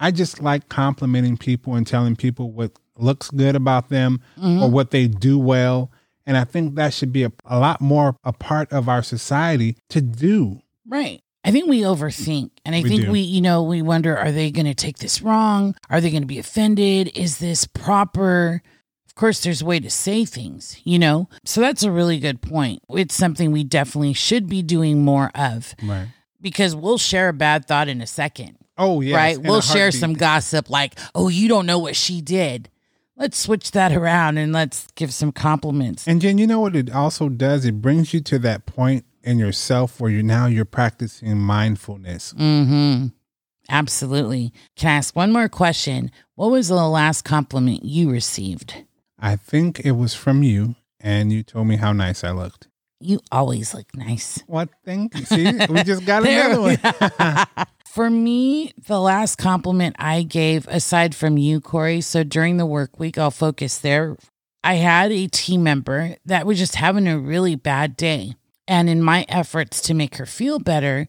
I 0.00 0.12
just 0.12 0.40
like 0.40 0.68
complimenting 0.70 1.36
people 1.36 1.74
and 1.74 1.86
telling 1.86 2.16
people 2.16 2.50
what 2.52 2.72
looks 3.00 3.30
good 3.30 3.56
about 3.56 3.88
them 3.88 4.20
Mm-hmm. 4.38 4.62
or 4.62 4.70
what 4.70 4.90
they 4.90 5.06
do 5.08 5.38
well. 5.38 5.90
And 6.26 6.36
I 6.36 6.44
think 6.44 6.74
that 6.74 6.92
should 6.92 7.12
be 7.12 7.22
a, 7.24 7.32
a 7.44 7.58
lot 7.58 7.80
more 7.80 8.16
a 8.24 8.32
part 8.32 8.72
of 8.72 8.88
our 8.88 9.02
society 9.02 9.76
to 9.90 10.00
do. 10.00 10.60
Right. 10.86 11.20
I 11.44 11.52
think 11.52 11.68
we 11.68 11.82
overthink. 11.82 12.50
And 12.64 12.74
I 12.74 12.82
We 12.82 12.88
think 12.88 13.02
do. 13.02 13.12
we, 13.12 13.20
you 13.20 13.40
know, 13.40 13.62
we 13.62 13.80
wonder 13.80 14.16
are 14.18 14.32
they 14.32 14.50
going 14.50 14.66
to 14.66 14.74
take 14.74 14.98
this 14.98 15.22
wrong? 15.22 15.76
Are 15.88 16.00
they 16.00 16.10
going 16.10 16.22
to 16.24 16.26
be 16.26 16.40
offended? 16.40 17.12
Is 17.16 17.38
this 17.38 17.66
proper? 17.66 18.62
Of 19.06 19.14
course, 19.14 19.40
there's 19.44 19.62
a 19.62 19.64
way 19.64 19.78
to 19.80 19.88
say 19.88 20.24
things, 20.24 20.80
you 20.84 20.98
know? 20.98 21.28
So 21.44 21.60
that's 21.60 21.84
a 21.84 21.90
really 21.92 22.18
good 22.18 22.42
point. 22.42 22.82
It's 22.90 23.14
something 23.14 23.52
we 23.52 23.62
definitely 23.64 24.12
should 24.12 24.48
be 24.48 24.62
doing 24.62 25.02
more 25.04 25.30
of 25.34 25.74
Right. 25.82 26.08
because 26.40 26.74
we'll 26.74 26.98
share 26.98 27.28
a 27.28 27.32
bad 27.32 27.66
thought 27.66 27.88
in 27.88 28.00
a 28.02 28.06
second, 28.06 28.56
Oh, 28.76 29.00
yeah. 29.00 29.16
right? 29.16 29.38
We'll 29.38 29.60
share 29.62 29.90
some 29.92 30.12
gossip 30.14 30.68
like, 30.68 30.98
oh, 31.14 31.28
you 31.28 31.48
don't 31.48 31.64
know 31.66 31.78
what 31.78 31.94
she 31.96 32.20
did. 32.20 32.68
Let's 33.18 33.38
switch 33.38 33.70
that 33.70 33.92
around 33.92 34.36
and 34.36 34.52
let's 34.52 34.88
give 34.94 35.12
some 35.12 35.32
compliments. 35.32 36.06
And 36.06 36.20
Jen, 36.20 36.36
you 36.36 36.46
know 36.46 36.60
what 36.60 36.76
it 36.76 36.92
also 36.92 37.30
does? 37.30 37.64
It 37.64 37.80
brings 37.80 38.12
you 38.12 38.20
to 38.20 38.38
that 38.40 38.66
point 38.66 39.06
in 39.22 39.38
yourself 39.38 40.00
where 40.00 40.10
you 40.10 40.22
now 40.22 40.46
you're 40.46 40.66
practicing 40.66 41.38
mindfulness. 41.38 42.34
Mm-hmm. 42.34 43.06
Absolutely. 43.68 44.52
Can 44.76 44.90
I 44.90 44.96
ask 44.96 45.16
one 45.16 45.32
more 45.32 45.48
question? 45.48 46.10
What 46.34 46.50
was 46.50 46.68
the 46.68 46.74
last 46.74 47.22
compliment 47.22 47.84
you 47.84 48.10
received? 48.10 48.84
I 49.18 49.36
think 49.36 49.80
it 49.80 49.92
was 49.92 50.14
from 50.14 50.42
you, 50.42 50.76
and 51.00 51.32
you 51.32 51.42
told 51.42 51.66
me 51.66 51.76
how 51.76 51.92
nice 51.92 52.22
I 52.22 52.30
looked. 52.30 52.68
You 53.00 53.20
always 53.32 53.74
look 53.74 53.94
nice. 53.94 54.42
What 54.46 54.68
thing? 54.84 55.10
See, 55.24 55.52
we 55.68 55.82
just 55.82 56.04
got 56.06 56.26
another 56.26 56.60
one. 56.60 56.78
For 57.96 58.10
me, 58.10 58.74
the 58.86 59.00
last 59.00 59.36
compliment 59.36 59.96
I 59.98 60.22
gave, 60.22 60.68
aside 60.68 61.14
from 61.14 61.38
you, 61.38 61.62
Corey, 61.62 62.02
so 62.02 62.24
during 62.24 62.58
the 62.58 62.66
work 62.66 63.00
week, 63.00 63.16
I'll 63.16 63.30
focus 63.30 63.78
there. 63.78 64.18
I 64.62 64.74
had 64.74 65.10
a 65.12 65.28
team 65.28 65.62
member 65.62 66.16
that 66.26 66.44
was 66.44 66.58
just 66.58 66.74
having 66.74 67.08
a 67.08 67.18
really 67.18 67.54
bad 67.54 67.96
day. 67.96 68.34
And 68.68 68.90
in 68.90 69.02
my 69.02 69.24
efforts 69.30 69.80
to 69.80 69.94
make 69.94 70.16
her 70.16 70.26
feel 70.26 70.58
better, 70.58 71.08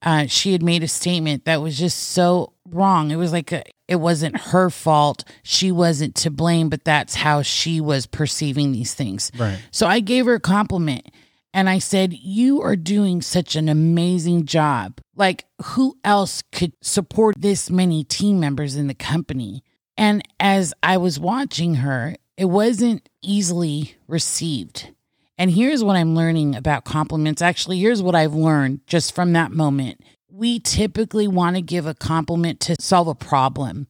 uh, 0.00 0.24
she 0.26 0.52
had 0.52 0.62
made 0.62 0.82
a 0.82 0.88
statement 0.88 1.44
that 1.44 1.60
was 1.60 1.76
just 1.76 1.98
so 1.98 2.54
wrong. 2.66 3.10
It 3.10 3.16
was 3.16 3.30
like 3.32 3.52
a, 3.52 3.62
it 3.86 3.96
wasn't 3.96 4.38
her 4.38 4.70
fault. 4.70 5.24
She 5.42 5.70
wasn't 5.70 6.14
to 6.14 6.30
blame, 6.30 6.70
but 6.70 6.82
that's 6.82 7.14
how 7.14 7.42
she 7.42 7.78
was 7.78 8.06
perceiving 8.06 8.72
these 8.72 8.94
things. 8.94 9.30
Right. 9.36 9.62
So 9.70 9.86
I 9.86 10.00
gave 10.00 10.24
her 10.24 10.36
a 10.36 10.40
compliment 10.40 11.08
and 11.54 11.68
I 11.68 11.78
said, 11.78 12.12
You 12.12 12.62
are 12.62 12.76
doing 12.76 13.22
such 13.22 13.56
an 13.56 13.68
amazing 13.68 14.46
job. 14.46 15.00
Like, 15.14 15.44
who 15.62 15.98
else 16.04 16.42
could 16.52 16.72
support 16.80 17.36
this 17.38 17.70
many 17.70 18.04
team 18.04 18.40
members 18.40 18.76
in 18.76 18.86
the 18.86 18.94
company? 18.94 19.62
And 19.96 20.22
as 20.40 20.72
I 20.82 20.96
was 20.96 21.20
watching 21.20 21.76
her, 21.76 22.16
it 22.36 22.46
wasn't 22.46 23.08
easily 23.22 23.96
received. 24.08 24.90
And 25.38 25.50
here's 25.50 25.84
what 25.84 25.96
I'm 25.96 26.14
learning 26.14 26.54
about 26.56 26.84
compliments. 26.84 27.42
Actually, 27.42 27.78
here's 27.78 28.02
what 28.02 28.14
I've 28.14 28.34
learned 28.34 28.80
just 28.86 29.14
from 29.14 29.32
that 29.32 29.52
moment. 29.52 30.00
We 30.30 30.60
typically 30.60 31.28
want 31.28 31.56
to 31.56 31.62
give 31.62 31.86
a 31.86 31.94
compliment 31.94 32.60
to 32.60 32.76
solve 32.80 33.08
a 33.08 33.14
problem. 33.14 33.86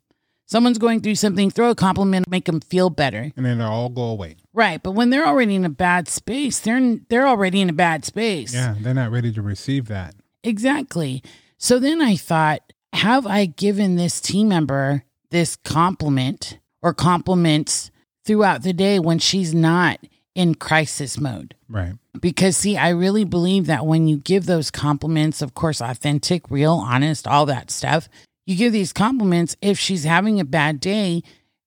Someone's 0.47 0.79
going 0.79 1.01
through 1.01 1.15
something, 1.15 1.51
throw 1.51 1.71
a 1.71 1.75
compliment, 1.75 2.29
make 2.29 2.45
them 2.45 2.61
feel 2.61 2.91
better. 2.91 3.33
And 3.37 3.47
then 3.47 3.59
they'll 3.59 3.69
all 3.69 3.89
go 3.89 4.03
away. 4.03 4.37
Right, 4.53 4.83
but 4.83 4.93
when 4.93 5.11
they're 5.11 5.27
already 5.27 5.55
in 5.55 5.65
a 5.65 5.71
bad 5.71 6.09
space, 6.09 6.61
they're 6.61 6.99
they're 7.09 7.27
already 7.27 7.61
in 7.61 7.71
a 7.71 7.75
bad 7.75 8.05
space. 8.05 8.53
Yeah, 8.53 8.75
they're 8.79 8.93
not 8.93 9.11
ready 9.11 9.33
to 9.33 9.43
receive 9.43 9.87
that. 9.89 10.15
Exactly. 10.45 11.23
So 11.57 11.79
then 11.79 12.03
I 12.03 12.17
thought, 12.17 12.73
have 12.93 13.27
I 13.27 13.47
given 13.47 13.97
this 13.97 14.21
team 14.21 14.49
member 14.49 15.05
this 15.31 15.57
compliment 15.57 16.59
or 16.83 16.93
compliments 16.93 17.91
throughout 18.25 18.63
the 18.63 18.73
day 18.73 18.99
when 18.99 19.19
she's 19.19 19.55
not 19.55 19.99
in 20.35 20.55
crisis 20.55 21.19
mode? 21.19 21.55
Right. 21.69 21.95
Because, 22.21 22.57
see, 22.57 22.77
I 22.77 22.91
really 22.91 23.25
believe 23.25 23.67
that 23.67 23.87
when 23.87 24.07
you 24.07 24.19
give 24.19 24.45
those 24.45 24.71
compliments, 24.71 25.41
of 25.41 25.55
course, 25.55 25.81
authentic, 25.81 26.51
real, 26.51 26.75
honest, 26.75 27.27
all 27.27 27.47
that 27.47 27.71
stuff, 27.71 28.09
you 28.47 28.57
give 28.57 28.73
these 28.73 28.93
compliments. 28.93 29.57
If 29.63 29.79
she's 29.79 30.05
having 30.05 30.41
a 30.41 30.45
bad 30.45 30.81
day, 30.81 31.23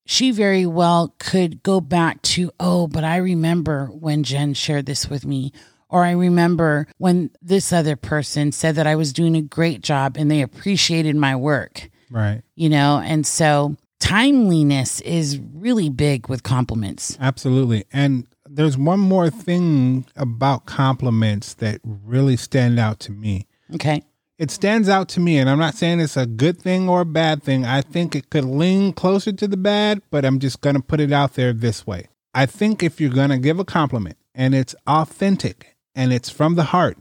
she 0.05 0.32
very 0.32 0.65
well 0.65 1.15
could 1.20 1.63
go 1.63 1.82
back 1.82 2.22
to, 2.24 2.51
oh, 2.60 2.88
but 2.88 3.03
I 3.03 3.17
remember 3.17 3.88
when 3.88 4.24
Jen 4.24 4.53
shared 4.53 4.86
this 4.86 5.10
with 5.10 5.25
me. 5.25 5.51
Or 5.89 6.03
I 6.03 6.12
remember 6.12 6.88
when 6.98 7.29
this 7.41 7.72
other 7.72 7.96
person 7.96 8.51
said 8.51 8.75
that 8.75 8.88
I 8.88 8.96
was 8.96 9.13
doing 9.13 9.36
a 9.36 9.41
great 9.41 9.82
job 9.82 10.17
and 10.17 10.29
they 10.29 10.41
appreciated 10.41 11.15
my 11.15 11.36
work, 11.36 11.89
Right. 12.10 12.41
you 12.55 12.70
know? 12.70 13.00
And 13.03 13.25
so 13.25 13.77
timeliness 14.00 15.00
is 15.01 15.39
really 15.53 15.89
big 15.89 16.27
with 16.27 16.44
compliments. 16.44 17.17
Absolutely. 17.22 17.86
And 17.94 18.27
there's 18.50 18.77
one 18.77 19.00
more 19.00 19.29
thing 19.29 20.05
about 20.15 20.65
compliments 20.65 21.53
that 21.55 21.79
really 21.84 22.36
stand 22.38 22.79
out 22.79 23.00
to 23.01 23.12
me. 23.12 23.46
Okay. 23.75 24.03
It 24.38 24.51
stands 24.51 24.89
out 24.89 25.08
to 25.10 25.22
me, 25.22 25.38
and 25.38 25.50
I'm 25.50 25.60
not 25.60 25.75
saying 25.75 26.01
it's 26.01 26.18
a 26.18 26.25
good 26.25 26.60
thing 26.60 26.89
or 26.89 27.01
a 27.01 27.06
bad 27.06 27.42
thing. 27.42 27.63
I 27.63 27.82
think 27.82 28.15
it 28.15 28.30
could 28.30 28.44
lean 28.44 28.92
closer 28.92 29.32
to 29.32 29.48
the 29.48 29.56
bad, 29.56 30.01
but 30.12 30.25
I'm 30.25 30.39
just 30.39 30.60
going 30.60 30.75
to 30.75 30.82
put 30.82 31.00
it 31.00 31.13
out 31.13 31.36
there 31.36 31.54
this 31.54 31.88
way. 31.88 32.08
I 32.34 32.46
think 32.46 32.84
if 32.84 33.00
you're 33.00 33.10
going 33.10 33.30
to 33.30 33.38
give 33.38 33.60
a 33.60 33.65
compliment 33.65 34.18
and 34.34 34.54
it's 34.54 34.75
authentic 34.86 35.77
and 35.96 36.12
it's 36.12 36.30
from 36.30 36.56
the 36.56 36.65
heart, 36.65 36.98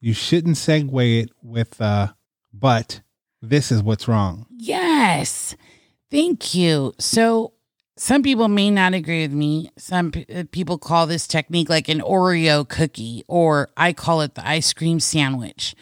you 0.00 0.14
shouldn't 0.14 0.56
segue 0.56 1.22
it 1.24 1.30
with, 1.42 1.80
uh, 1.80 2.12
but 2.52 3.00
this 3.42 3.72
is 3.72 3.82
what's 3.82 4.06
wrong. 4.06 4.46
Yes. 4.50 5.56
Thank 6.08 6.54
you. 6.54 6.94
So, 7.00 7.52
some 7.98 8.22
people 8.22 8.46
may 8.48 8.70
not 8.70 8.94
agree 8.94 9.22
with 9.22 9.32
me. 9.32 9.70
Some 9.78 10.12
p- 10.12 10.26
uh, 10.32 10.44
people 10.52 10.78
call 10.78 11.06
this 11.06 11.26
technique 11.26 11.70
like 11.70 11.88
an 11.88 12.00
Oreo 12.00 12.68
cookie, 12.68 13.24
or 13.26 13.70
I 13.76 13.92
call 13.92 14.20
it 14.20 14.34
the 14.34 14.46
ice 14.46 14.72
cream 14.72 15.00
sandwich. 15.00 15.74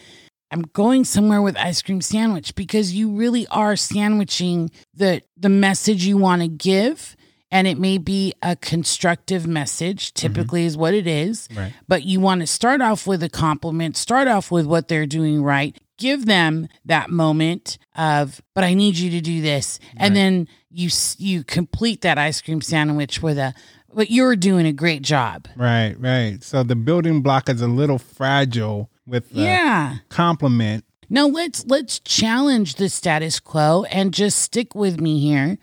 I'm 0.54 0.62
going 0.72 1.04
somewhere 1.04 1.42
with 1.42 1.56
ice 1.56 1.82
cream 1.82 2.00
sandwich 2.00 2.54
because 2.54 2.94
you 2.94 3.10
really 3.10 3.44
are 3.48 3.74
sandwiching 3.74 4.70
the 4.94 5.20
the 5.36 5.48
message 5.48 6.04
you 6.04 6.16
want 6.16 6.42
to 6.42 6.48
give 6.48 7.16
and 7.50 7.66
it 7.66 7.76
may 7.76 7.98
be 7.98 8.34
a 8.40 8.54
constructive 8.54 9.48
message 9.48 10.12
mm-hmm. 10.12 10.28
typically 10.28 10.64
is 10.64 10.76
what 10.76 10.94
it 10.94 11.08
is 11.08 11.48
Right. 11.56 11.72
but 11.88 12.04
you 12.04 12.20
want 12.20 12.40
to 12.42 12.46
start 12.46 12.80
off 12.80 13.04
with 13.04 13.24
a 13.24 13.28
compliment, 13.28 13.96
start 13.96 14.28
off 14.28 14.52
with 14.52 14.64
what 14.64 14.86
they're 14.86 15.06
doing 15.06 15.42
right, 15.42 15.76
give 15.98 16.26
them 16.26 16.68
that 16.84 17.10
moment 17.10 17.76
of, 17.96 18.40
but 18.54 18.62
I 18.62 18.74
need 18.74 18.96
you 18.96 19.10
to 19.10 19.20
do 19.20 19.42
this. 19.42 19.80
And 19.96 20.14
then 20.14 20.46
you 20.70 20.88
you 21.18 21.42
complete 21.42 22.02
that 22.02 22.16
ice 22.16 22.40
cream 22.40 22.60
sandwich 22.60 23.20
with 23.20 23.38
a, 23.38 23.54
but 23.92 24.08
you're 24.08 24.36
doing 24.36 24.66
a 24.66 24.72
great 24.72 25.02
job. 25.02 25.48
Right, 25.56 25.96
right. 25.98 26.38
So 26.44 26.62
the 26.62 26.76
building 26.76 27.22
block 27.22 27.48
is 27.48 27.60
a 27.60 27.66
little 27.66 27.98
fragile 27.98 28.88
with 29.06 29.32
Yeah. 29.32 29.96
compliment. 30.08 30.84
Now 31.10 31.26
let's 31.26 31.64
let's 31.66 31.98
challenge 32.00 32.76
the 32.76 32.88
status 32.88 33.38
quo 33.40 33.84
and 33.90 34.12
just 34.14 34.38
stick 34.38 34.74
with 34.74 35.00
me 35.00 35.20
here. 35.20 35.58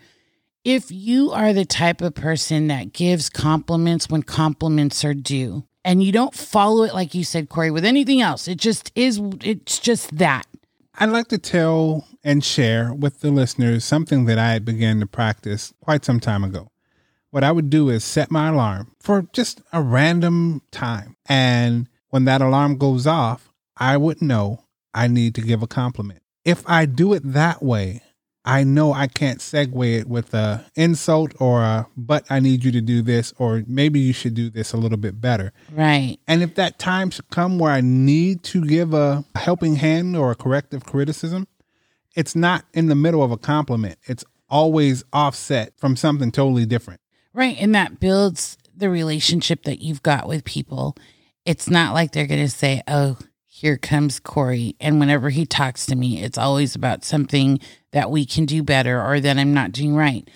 If 0.64 0.92
you 0.92 1.32
are 1.32 1.52
the 1.52 1.64
type 1.64 2.00
of 2.00 2.14
person 2.14 2.68
that 2.68 2.92
gives 2.92 3.28
compliments 3.28 4.08
when 4.08 4.22
compliments 4.22 5.04
are 5.04 5.14
due 5.14 5.64
and 5.84 6.02
you 6.02 6.12
don't 6.12 6.34
follow 6.34 6.84
it 6.84 6.94
like 6.94 7.14
you 7.14 7.24
said 7.24 7.48
Corey 7.48 7.72
with 7.72 7.84
anything 7.84 8.20
else, 8.20 8.46
it 8.46 8.58
just 8.58 8.92
is 8.94 9.20
it's 9.42 9.78
just 9.80 10.16
that. 10.18 10.46
I'd 10.98 11.08
like 11.08 11.28
to 11.28 11.38
tell 11.38 12.06
and 12.22 12.44
share 12.44 12.92
with 12.94 13.20
the 13.20 13.30
listeners 13.32 13.84
something 13.84 14.26
that 14.26 14.38
I 14.38 14.60
began 14.60 15.00
to 15.00 15.06
practice 15.06 15.72
quite 15.80 16.04
some 16.04 16.20
time 16.20 16.44
ago. 16.44 16.68
What 17.30 17.42
I 17.42 17.50
would 17.50 17.70
do 17.70 17.88
is 17.88 18.04
set 18.04 18.30
my 18.30 18.48
alarm 18.48 18.92
for 19.00 19.26
just 19.32 19.62
a 19.72 19.82
random 19.82 20.62
time. 20.70 21.16
And 21.26 21.88
when 22.12 22.26
that 22.26 22.42
alarm 22.42 22.76
goes 22.76 23.06
off, 23.06 23.50
I 23.78 23.96
would 23.96 24.20
know 24.20 24.64
I 24.92 25.08
need 25.08 25.34
to 25.36 25.40
give 25.40 25.62
a 25.62 25.66
compliment. 25.66 26.20
If 26.44 26.62
I 26.68 26.84
do 26.84 27.14
it 27.14 27.22
that 27.24 27.62
way, 27.62 28.02
I 28.44 28.64
know 28.64 28.92
I 28.92 29.06
can't 29.06 29.38
segue 29.38 30.00
it 30.00 30.06
with 30.06 30.34
a 30.34 30.62
insult 30.74 31.32
or 31.40 31.62
a, 31.62 31.86
but 31.96 32.26
I 32.28 32.38
need 32.38 32.64
you 32.64 32.72
to 32.72 32.82
do 32.82 33.00
this, 33.00 33.32
or 33.38 33.62
maybe 33.66 33.98
you 33.98 34.12
should 34.12 34.34
do 34.34 34.50
this 34.50 34.74
a 34.74 34.76
little 34.76 34.98
bit 34.98 35.22
better. 35.22 35.54
Right. 35.72 36.18
And 36.28 36.42
if 36.42 36.54
that 36.56 36.78
time 36.78 37.08
should 37.08 37.30
come 37.30 37.58
where 37.58 37.72
I 37.72 37.80
need 37.80 38.42
to 38.44 38.62
give 38.62 38.92
a 38.92 39.24
helping 39.34 39.76
hand 39.76 40.14
or 40.14 40.32
a 40.32 40.34
corrective 40.34 40.84
criticism, 40.84 41.48
it's 42.14 42.36
not 42.36 42.66
in 42.74 42.88
the 42.88 42.94
middle 42.94 43.22
of 43.22 43.30
a 43.30 43.38
compliment. 43.38 43.96
It's 44.04 44.24
always 44.50 45.02
offset 45.14 45.72
from 45.78 45.96
something 45.96 46.30
totally 46.30 46.66
different. 46.66 47.00
Right. 47.32 47.56
And 47.58 47.74
that 47.74 48.00
builds 48.00 48.58
the 48.76 48.90
relationship 48.90 49.62
that 49.62 49.80
you've 49.80 50.02
got 50.02 50.28
with 50.28 50.44
people. 50.44 50.94
It's 51.44 51.68
not 51.68 51.94
like 51.94 52.12
they're 52.12 52.26
going 52.26 52.40
to 52.44 52.48
say, 52.48 52.82
oh, 52.86 53.18
here 53.46 53.76
comes 53.76 54.20
Corey. 54.20 54.76
And 54.80 54.98
whenever 55.00 55.30
he 55.30 55.44
talks 55.46 55.86
to 55.86 55.96
me, 55.96 56.22
it's 56.22 56.38
always 56.38 56.74
about 56.74 57.04
something 57.04 57.58
that 57.92 58.10
we 58.10 58.24
can 58.24 58.46
do 58.46 58.62
better 58.62 59.00
or 59.02 59.20
that 59.20 59.38
I'm 59.38 59.54
not 59.54 59.72
doing 59.72 59.94
right. 59.94 60.28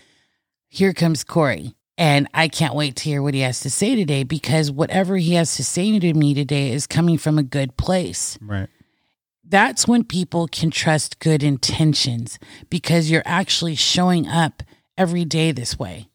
Here 0.68 0.92
comes 0.92 1.24
Corey. 1.24 1.74
And 1.98 2.28
I 2.34 2.48
can't 2.48 2.74
wait 2.74 2.96
to 2.96 3.04
hear 3.04 3.22
what 3.22 3.32
he 3.34 3.40
has 3.40 3.60
to 3.60 3.70
say 3.70 3.94
today 3.96 4.22
because 4.22 4.70
whatever 4.70 5.16
he 5.16 5.32
has 5.34 5.56
to 5.56 5.64
say 5.64 5.98
to 5.98 6.12
me 6.14 6.34
today 6.34 6.70
is 6.70 6.86
coming 6.86 7.16
from 7.16 7.38
a 7.38 7.42
good 7.42 7.78
place 7.78 8.36
Right. 8.42 8.68
that's 9.42 9.88
when 9.88 10.04
people 10.04 10.46
can 10.46 10.70
trust 10.70 11.20
good 11.20 11.42
intentions 11.42 12.38
because 12.68 13.10
you're 13.10 13.22
actually 13.24 13.76
showing 13.76 14.28
up 14.28 14.62
every 14.98 15.24
day 15.24 15.52
this 15.52 15.78
way. 15.78 16.08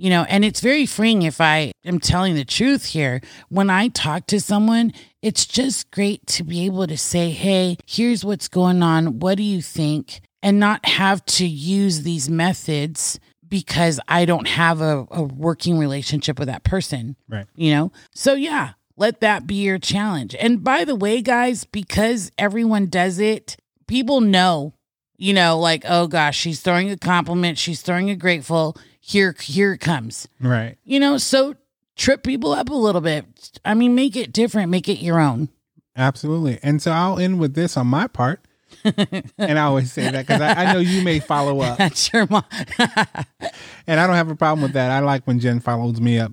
You 0.00 0.08
know, 0.08 0.24
and 0.30 0.46
it's 0.46 0.60
very 0.60 0.86
freeing 0.86 1.22
if 1.22 1.42
I 1.42 1.72
am 1.84 1.98
telling 2.00 2.34
the 2.34 2.44
truth 2.46 2.86
here. 2.86 3.20
When 3.50 3.68
I 3.68 3.88
talk 3.88 4.26
to 4.28 4.40
someone, 4.40 4.94
it's 5.20 5.44
just 5.44 5.90
great 5.90 6.26
to 6.28 6.42
be 6.42 6.64
able 6.64 6.86
to 6.86 6.96
say, 6.96 7.28
hey, 7.32 7.76
here's 7.86 8.24
what's 8.24 8.48
going 8.48 8.82
on. 8.82 9.18
What 9.18 9.36
do 9.36 9.42
you 9.42 9.60
think? 9.60 10.22
And 10.42 10.58
not 10.58 10.86
have 10.86 11.22
to 11.26 11.46
use 11.46 12.00
these 12.02 12.30
methods 12.30 13.20
because 13.46 14.00
I 14.08 14.24
don't 14.24 14.48
have 14.48 14.80
a, 14.80 15.06
a 15.10 15.22
working 15.22 15.76
relationship 15.78 16.38
with 16.38 16.48
that 16.48 16.64
person 16.64 17.16
Right. 17.28 17.46
you 17.54 17.70
know? 17.74 17.92
So 18.14 18.32
yeah, 18.32 18.70
let 18.96 19.20
that 19.20 19.46
be 19.46 19.56
your 19.56 19.78
challenge. 19.78 20.34
And 20.40 20.64
by 20.64 20.84
the 20.84 20.96
way, 20.96 21.20
guys, 21.20 21.64
because 21.64 22.32
everyone 22.38 22.86
does 22.86 23.18
it, 23.18 23.58
people 23.86 24.22
know, 24.22 24.72
you 25.18 25.34
know, 25.34 25.58
like, 25.58 25.84
oh 25.86 26.06
gosh, 26.06 26.38
she's 26.38 26.60
throwing 26.62 26.90
a 26.90 26.96
compliment, 26.96 27.58
she's 27.58 27.82
throwing 27.82 28.08
a 28.08 28.16
grateful. 28.16 28.78
Here, 29.00 29.34
here 29.40 29.72
it 29.72 29.78
comes. 29.78 30.28
Right. 30.40 30.76
You 30.84 31.00
know, 31.00 31.18
so 31.18 31.56
trip 31.96 32.22
people 32.22 32.52
up 32.52 32.68
a 32.68 32.74
little 32.74 33.00
bit. 33.00 33.24
I 33.64 33.74
mean, 33.74 33.94
make 33.94 34.14
it 34.14 34.32
different, 34.32 34.70
make 34.70 34.88
it 34.88 35.02
your 35.02 35.18
own. 35.18 35.48
Absolutely. 35.96 36.58
And 36.62 36.80
so 36.80 36.92
I'll 36.92 37.18
end 37.18 37.40
with 37.40 37.54
this 37.54 37.76
on 37.76 37.86
my 37.86 38.06
part. 38.06 38.40
and 38.84 39.58
I 39.58 39.62
always 39.62 39.92
say 39.92 40.10
that 40.10 40.26
because 40.26 40.40
I, 40.40 40.64
I 40.64 40.72
know 40.72 40.78
you 40.78 41.02
may 41.02 41.18
follow 41.18 41.60
up. 41.60 41.78
That's 41.78 42.12
your 42.12 42.26
mom. 42.28 42.44
and 42.78 44.00
I 44.00 44.06
don't 44.06 44.16
have 44.16 44.30
a 44.30 44.36
problem 44.36 44.62
with 44.62 44.72
that. 44.72 44.90
I 44.90 45.00
like 45.00 45.26
when 45.26 45.40
Jen 45.40 45.60
follows 45.60 46.00
me 46.00 46.18
up. 46.18 46.32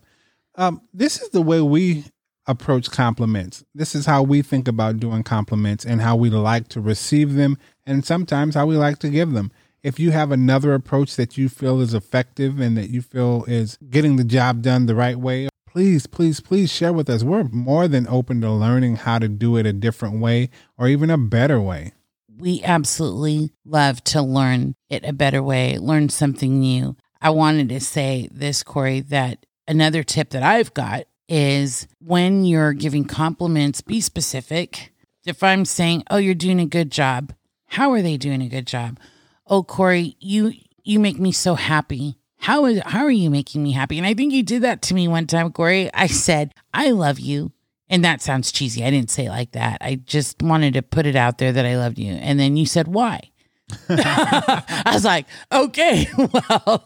Um, 0.55 0.81
this 0.93 1.21
is 1.21 1.29
the 1.29 1.41
way 1.41 1.61
we 1.61 2.05
approach 2.47 2.89
compliments. 2.89 3.63
This 3.75 3.93
is 3.93 4.05
how 4.05 4.23
we 4.23 4.41
think 4.41 4.67
about 4.67 4.99
doing 4.99 5.23
compliments 5.23 5.85
and 5.85 6.01
how 6.01 6.15
we 6.15 6.29
like 6.29 6.67
to 6.69 6.81
receive 6.81 7.33
them, 7.33 7.57
and 7.85 8.05
sometimes 8.05 8.55
how 8.55 8.65
we 8.65 8.77
like 8.77 8.99
to 8.99 9.09
give 9.09 9.33
them. 9.33 9.51
If 9.87 10.01
you 10.01 10.11
have 10.11 10.33
another 10.33 10.73
approach 10.73 11.15
that 11.15 11.37
you 11.37 11.47
feel 11.47 11.79
is 11.79 11.93
effective 11.93 12.59
and 12.59 12.75
that 12.75 12.89
you 12.89 13.01
feel 13.01 13.45
is 13.47 13.77
getting 13.89 14.17
the 14.17 14.25
job 14.25 14.61
done 14.61 14.85
the 14.85 14.95
right 14.95 15.15
way, 15.15 15.47
please, 15.65 16.07
please, 16.07 16.41
please 16.41 16.69
share 16.69 16.91
with 16.91 17.09
us. 17.09 17.23
We're 17.23 17.45
more 17.45 17.87
than 17.87 18.05
open 18.09 18.41
to 18.41 18.51
learning 18.51 18.97
how 18.97 19.17
to 19.19 19.29
do 19.29 19.55
it 19.55 19.65
a 19.65 19.71
different 19.71 20.19
way 20.19 20.49
or 20.77 20.89
even 20.89 21.09
a 21.09 21.17
better 21.17 21.61
way. 21.61 21.93
we 22.37 22.61
absolutely 22.63 23.53
love 23.63 24.03
to 24.03 24.21
learn 24.21 24.75
it 24.89 25.05
a 25.05 25.13
better 25.13 25.41
way, 25.41 25.77
learn 25.77 26.09
something 26.09 26.59
new. 26.59 26.97
I 27.21 27.29
wanted 27.29 27.69
to 27.69 27.79
say 27.79 28.27
this, 28.29 28.63
Corey, 28.63 28.99
that 28.99 29.45
another 29.69 30.03
tip 30.03 30.31
that 30.31 30.43
I've 30.43 30.73
got 30.73 31.05
is 31.29 31.87
when 31.99 32.43
you're 32.43 32.73
giving 32.73 33.05
compliments, 33.05 33.79
be 33.79 34.01
specific. 34.01 34.91
If 35.25 35.41
I'm 35.41 35.63
saying, 35.63 36.03
"Oh, 36.09 36.17
you're 36.17 36.35
doing 36.35 36.59
a 36.59 36.65
good 36.65 36.91
job," 36.91 37.33
how 37.67 37.93
are 37.93 38.01
they 38.01 38.17
doing 38.17 38.41
a 38.41 38.49
good 38.49 38.67
job? 38.67 38.99
Oh, 39.49 39.63
Corey, 39.63 40.15
you 40.19 40.53
you 40.83 40.99
make 40.99 41.19
me 41.19 41.31
so 41.31 41.55
happy. 41.55 42.17
How 42.37 42.65
is 42.65 42.81
how 42.85 43.03
are 43.05 43.11
you 43.11 43.29
making 43.29 43.63
me 43.63 43.71
happy? 43.71 43.97
And 43.97 44.05
I 44.07 44.13
think 44.13 44.33
you 44.33 44.43
did 44.43 44.61
that 44.63 44.81
to 44.83 44.93
me 44.93 45.07
one 45.07 45.27
time, 45.27 45.51
Corey. 45.51 45.89
I 45.93 46.07
said, 46.07 46.53
"I 46.73 46.91
love 46.91 47.19
you." 47.19 47.51
And 47.89 48.03
that 48.03 48.21
sounds 48.21 48.51
cheesy. 48.51 48.83
I 48.83 48.89
didn't 48.89 49.11
say 49.11 49.25
it 49.25 49.29
like 49.29 49.53
that. 49.53 49.77
I 49.81 49.95
just 49.95 50.41
wanted 50.41 50.73
to 50.73 50.81
put 50.81 51.05
it 51.05 51.15
out 51.15 51.37
there 51.37 51.53
that 51.53 51.65
I 51.65 51.77
loved 51.77 51.97
you. 51.97 52.11
And 52.11 52.39
then 52.39 52.57
you 52.57 52.65
said, 52.65 52.87
why? 52.87 53.31
I 53.89 54.91
was 54.93 55.05
like, 55.05 55.25
okay, 55.51 56.07
well, 56.17 56.83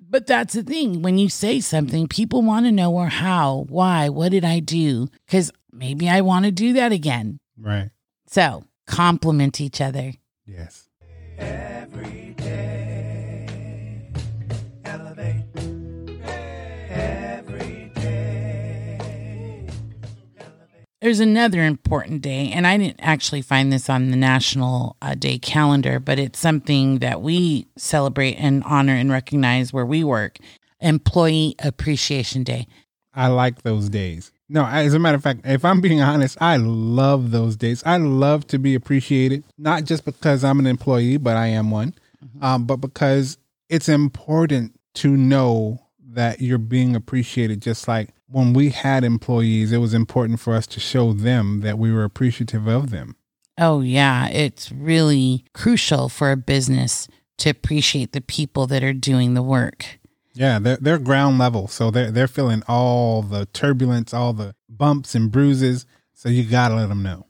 but 0.00 0.26
that's 0.26 0.54
the 0.54 0.62
thing. 0.62 1.02
When 1.02 1.16
you 1.18 1.28
say 1.28 1.60
something, 1.60 2.08
people 2.08 2.42
want 2.42 2.66
to 2.66 2.72
know 2.72 2.92
or 2.92 3.08
how, 3.08 3.66
why, 3.68 4.10
what 4.10 4.30
did 4.30 4.44
I 4.44 4.60
do? 4.60 5.08
Because 5.26 5.50
maybe 5.72 6.08
I 6.08 6.20
want 6.20 6.44
to 6.44 6.50
do 6.50 6.74
that 6.74 6.92
again. 6.92 7.38
Right. 7.58 7.90
So 8.26 8.64
compliment 8.86 9.60
each 9.60 9.80
other. 9.80 10.12
Yes. 10.46 10.83
Every 11.38 12.34
day, 12.36 14.00
elevate. 14.84 15.44
Every 16.90 17.90
day, 17.94 19.68
There's 21.00 21.20
another 21.20 21.62
important 21.64 22.22
day, 22.22 22.50
and 22.52 22.66
I 22.66 22.78
didn't 22.78 23.00
actually 23.00 23.42
find 23.42 23.72
this 23.72 23.90
on 23.90 24.10
the 24.10 24.16
National 24.16 24.96
uh, 25.02 25.14
Day 25.14 25.38
calendar, 25.38 26.00
but 26.00 26.18
it's 26.18 26.38
something 26.38 26.98
that 27.00 27.20
we 27.20 27.66
celebrate 27.76 28.34
and 28.34 28.62
honor 28.64 28.94
and 28.94 29.10
recognize 29.10 29.72
where 29.72 29.86
we 29.86 30.02
work 30.04 30.38
Employee 30.80 31.54
Appreciation 31.58 32.42
Day. 32.44 32.66
I 33.14 33.28
like 33.28 33.62
those 33.62 33.88
days. 33.88 34.32
No, 34.48 34.66
as 34.66 34.92
a 34.94 34.98
matter 34.98 35.16
of 35.16 35.22
fact, 35.22 35.40
if 35.44 35.64
I'm 35.64 35.80
being 35.80 36.00
honest, 36.00 36.36
I 36.40 36.56
love 36.56 37.30
those 37.30 37.56
days. 37.56 37.82
I 37.86 37.96
love 37.96 38.46
to 38.48 38.58
be 38.58 38.74
appreciated, 38.74 39.44
not 39.56 39.84
just 39.84 40.04
because 40.04 40.44
I'm 40.44 40.58
an 40.58 40.66
employee, 40.66 41.16
but 41.16 41.36
I 41.36 41.46
am 41.46 41.70
one, 41.70 41.94
um, 42.42 42.66
but 42.66 42.76
because 42.76 43.38
it's 43.68 43.88
important 43.88 44.78
to 44.94 45.16
know 45.16 45.80
that 46.00 46.40
you're 46.40 46.58
being 46.58 46.94
appreciated. 46.94 47.62
Just 47.62 47.88
like 47.88 48.10
when 48.28 48.52
we 48.52 48.70
had 48.70 49.02
employees, 49.02 49.72
it 49.72 49.78
was 49.78 49.94
important 49.94 50.40
for 50.40 50.54
us 50.54 50.66
to 50.68 50.80
show 50.80 51.12
them 51.12 51.60
that 51.60 51.78
we 51.78 51.92
were 51.92 52.04
appreciative 52.04 52.66
of 52.66 52.90
them. 52.90 53.16
Oh, 53.58 53.80
yeah. 53.80 54.28
It's 54.28 54.72
really 54.72 55.44
crucial 55.54 56.08
for 56.08 56.30
a 56.32 56.36
business 56.36 57.08
to 57.38 57.50
appreciate 57.50 58.12
the 58.12 58.20
people 58.20 58.66
that 58.66 58.82
are 58.82 58.92
doing 58.92 59.34
the 59.34 59.42
work. 59.42 59.98
Yeah, 60.34 60.58
they're 60.58 60.76
they're 60.76 60.98
ground 60.98 61.38
level, 61.38 61.68
so 61.68 61.90
they're 61.90 62.10
they're 62.10 62.28
feeling 62.28 62.62
all 62.66 63.22
the 63.22 63.46
turbulence, 63.46 64.12
all 64.12 64.32
the 64.32 64.54
bumps 64.68 65.14
and 65.14 65.30
bruises. 65.30 65.86
So 66.12 66.28
you 66.28 66.44
gotta 66.44 66.74
let 66.74 66.88
them 66.88 67.02
know. 67.02 67.26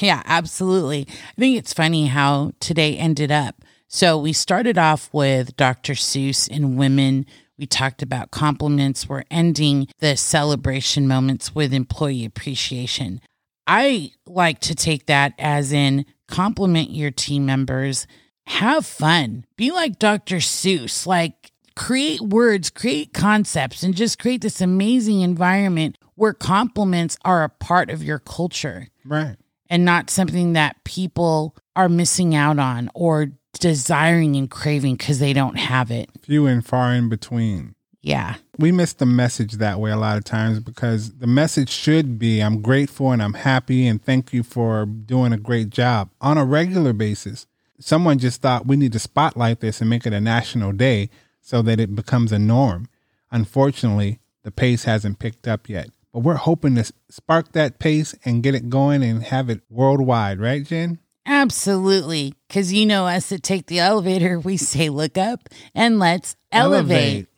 Yeah, 0.00 0.22
absolutely. 0.26 1.06
I 1.08 1.40
think 1.40 1.56
it's 1.56 1.72
funny 1.72 2.06
how 2.06 2.52
today 2.60 2.96
ended 2.96 3.30
up. 3.30 3.62
So 3.86 4.18
we 4.18 4.32
started 4.32 4.76
off 4.76 5.08
with 5.12 5.56
Dr. 5.56 5.94
Seuss 5.94 6.48
and 6.50 6.76
women. 6.76 7.24
We 7.56 7.66
talked 7.66 8.02
about 8.02 8.30
compliments. 8.30 9.08
We're 9.08 9.24
ending 9.30 9.88
the 10.00 10.16
celebration 10.16 11.08
moments 11.08 11.54
with 11.54 11.72
employee 11.72 12.24
appreciation. 12.24 13.20
I 13.66 14.12
like 14.26 14.60
to 14.60 14.74
take 14.74 15.06
that 15.06 15.34
as 15.38 15.72
in 15.72 16.06
compliment 16.26 16.90
your 16.90 17.10
team 17.10 17.46
members, 17.46 18.06
have 18.46 18.86
fun, 18.86 19.44
be 19.56 19.70
like 19.70 19.98
Dr. 19.98 20.36
Seuss, 20.36 21.06
like 21.06 21.52
create 21.78 22.20
words, 22.20 22.70
create 22.70 23.12
concepts, 23.14 23.82
and 23.82 23.94
just 23.94 24.18
create 24.18 24.40
this 24.42 24.60
amazing 24.60 25.20
environment 25.20 25.96
where 26.16 26.34
compliments 26.34 27.16
are 27.24 27.44
a 27.44 27.48
part 27.48 27.88
of 27.88 28.02
your 28.02 28.18
culture 28.18 28.88
Right. 29.04 29.36
and 29.70 29.84
not 29.84 30.10
something 30.10 30.54
that 30.54 30.82
people 30.84 31.54
are 31.76 31.88
missing 31.88 32.34
out 32.34 32.58
on 32.58 32.90
or 32.94 33.28
desiring 33.60 34.34
and 34.36 34.50
craving 34.50 34.96
because 34.96 35.20
they 35.20 35.32
don't 35.32 35.56
have 35.56 35.90
it. 35.92 36.10
Few 36.22 36.46
and 36.46 36.66
far 36.66 36.92
in 36.92 37.08
between. 37.08 37.74
Yeah. 38.00 38.36
we 38.58 38.72
miss 38.72 38.92
the 38.94 39.06
message 39.06 39.54
that 39.54 39.78
way 39.80 39.90
a 39.92 39.96
lot 39.96 40.16
of 40.18 40.24
times 40.24 40.58
because 40.60 41.18
the 41.18 41.26
message 41.26 41.68
should 41.68 42.18
be 42.18 42.40
I'm 42.40 42.60
grateful 42.62 43.12
and 43.12 43.22
I'm 43.22 43.34
happy 43.34 43.86
and 43.86 44.02
thank 44.02 44.32
you 44.32 44.42
for 44.42 44.86
doing 44.86 45.32
a 45.32 45.36
great 45.36 45.70
job 45.70 46.10
on 46.20 46.38
a 46.38 46.44
regular 46.44 46.92
basis. 46.92 47.46
Someone 47.80 48.18
just 48.18 48.40
thought 48.40 48.66
we 48.66 48.76
need 48.76 48.92
to 48.92 48.98
spotlight 48.98 49.60
this 49.60 49.80
and 49.80 49.88
make 49.90 50.06
it 50.06 50.12
a 50.12 50.20
national 50.20 50.72
day 50.72 51.10
so 51.48 51.62
that 51.62 51.80
it 51.80 51.94
becomes 51.94 52.30
a 52.30 52.38
norm. 52.38 52.86
Unfortunately, 53.30 54.18
the 54.42 54.50
pace 54.50 54.84
hasn't 54.84 55.18
picked 55.18 55.48
up 55.48 55.66
yet. 55.66 55.88
But 56.12 56.18
we're 56.18 56.34
hoping 56.34 56.74
to 56.74 56.92
spark 57.08 57.52
that 57.52 57.78
pace 57.78 58.14
and 58.22 58.42
get 58.42 58.54
it 58.54 58.68
going 58.68 59.02
and 59.02 59.22
have 59.22 59.48
it 59.48 59.62
worldwide, 59.70 60.40
right, 60.40 60.62
Jen? 60.62 60.98
Absolutely. 61.24 62.34
Because 62.46 62.74
you 62.74 62.84
know 62.84 63.06
us 63.06 63.30
that 63.30 63.42
take 63.42 63.64
the 63.64 63.78
elevator, 63.78 64.38
we 64.38 64.58
say 64.58 64.90
look 64.90 65.16
up 65.16 65.48
and 65.74 65.98
let's 65.98 66.36
elevate. 66.52 67.28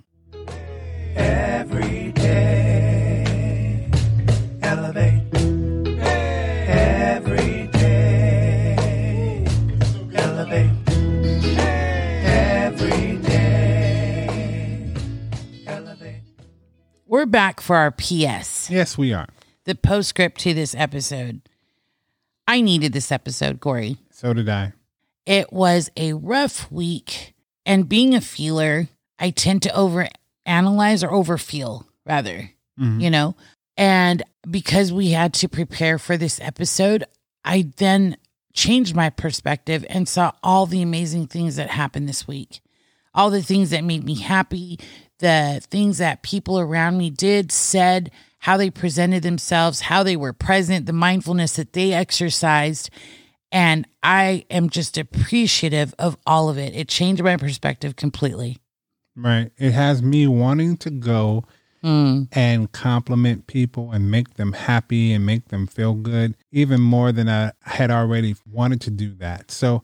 every 1.14 1.99
We're 17.10 17.26
back 17.26 17.60
for 17.60 17.74
our 17.74 17.90
PS, 17.90 18.70
Yes, 18.70 18.96
we 18.96 19.12
are. 19.12 19.26
the 19.64 19.74
postscript 19.74 20.38
to 20.42 20.54
this 20.54 20.76
episode. 20.76 21.40
I 22.46 22.60
needed 22.60 22.92
this 22.92 23.10
episode, 23.10 23.58
Corey. 23.58 23.96
So 24.12 24.32
did 24.32 24.48
I. 24.48 24.74
It 25.26 25.52
was 25.52 25.90
a 25.96 26.12
rough 26.12 26.70
week. 26.70 27.34
And 27.66 27.88
being 27.88 28.14
a 28.14 28.20
feeler, 28.20 28.86
I 29.18 29.30
tend 29.30 29.62
to 29.62 29.74
over 29.74 30.08
analyze 30.46 31.02
or 31.02 31.08
overfeel, 31.08 31.84
rather, 32.06 32.52
Mhm. 32.78 33.02
you 33.02 33.10
know? 33.10 33.34
And 33.76 34.22
because 34.48 34.92
we 34.92 35.10
had 35.10 35.34
to 35.34 35.48
prepare 35.48 35.98
for 35.98 36.16
this 36.16 36.38
episode, 36.40 37.02
I 37.44 37.70
then 37.78 38.18
changed 38.52 38.94
my 38.94 39.10
perspective 39.10 39.84
and 39.90 40.08
saw 40.08 40.30
all 40.44 40.64
the 40.64 40.80
amazing 40.80 41.26
things 41.26 41.56
that 41.56 41.70
happened 41.70 42.08
this 42.08 42.28
week. 42.28 42.60
All 43.12 43.30
the 43.30 43.42
things 43.42 43.70
that 43.70 43.82
made 43.82 44.04
me 44.04 44.14
happy, 44.14 44.78
the 45.20 45.62
things 45.70 45.98
that 45.98 46.22
people 46.22 46.58
around 46.58 46.98
me 46.98 47.10
did, 47.10 47.52
said, 47.52 48.10
how 48.38 48.56
they 48.56 48.70
presented 48.70 49.22
themselves, 49.22 49.82
how 49.82 50.02
they 50.02 50.16
were 50.16 50.32
present, 50.32 50.86
the 50.86 50.92
mindfulness 50.92 51.56
that 51.56 51.72
they 51.74 51.92
exercised. 51.92 52.90
And 53.52 53.86
I 54.02 54.44
am 54.50 54.70
just 54.70 54.96
appreciative 54.98 55.94
of 55.98 56.16
all 56.26 56.48
of 56.48 56.56
it. 56.58 56.74
It 56.74 56.88
changed 56.88 57.22
my 57.22 57.36
perspective 57.36 57.96
completely. 57.96 58.58
Right. 59.14 59.50
It 59.58 59.72
has 59.72 60.02
me 60.02 60.26
wanting 60.26 60.76
to 60.78 60.90
go 60.90 61.44
Mm. 61.82 62.28
and 62.32 62.70
compliment 62.72 63.46
people 63.46 63.90
and 63.90 64.10
make 64.10 64.34
them 64.34 64.52
happy 64.52 65.14
and 65.14 65.24
make 65.24 65.48
them 65.48 65.66
feel 65.66 65.94
good, 65.94 66.36
even 66.52 66.78
more 66.78 67.10
than 67.10 67.26
I 67.26 67.52
had 67.62 67.90
already 67.90 68.36
wanted 68.46 68.82
to 68.82 68.90
do 68.90 69.14
that. 69.14 69.50
So, 69.50 69.82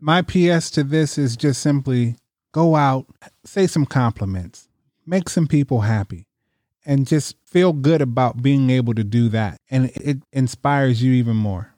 my 0.00 0.22
PS 0.22 0.70
to 0.70 0.82
this 0.82 1.18
is 1.18 1.36
just 1.36 1.60
simply 1.60 2.16
go 2.52 2.76
out, 2.76 3.06
say 3.44 3.66
some 3.66 3.86
compliments, 3.86 4.68
make 5.06 5.28
some 5.28 5.46
people 5.46 5.80
happy, 5.80 6.26
and 6.84 7.06
just 7.06 7.36
feel 7.44 7.72
good 7.72 8.00
about 8.00 8.42
being 8.42 8.70
able 8.70 8.94
to 8.94 9.04
do 9.04 9.28
that. 9.30 9.56
And 9.70 9.90
it 9.96 10.18
inspires 10.32 11.02
you 11.02 11.12
even 11.12 11.36
more. 11.36 11.72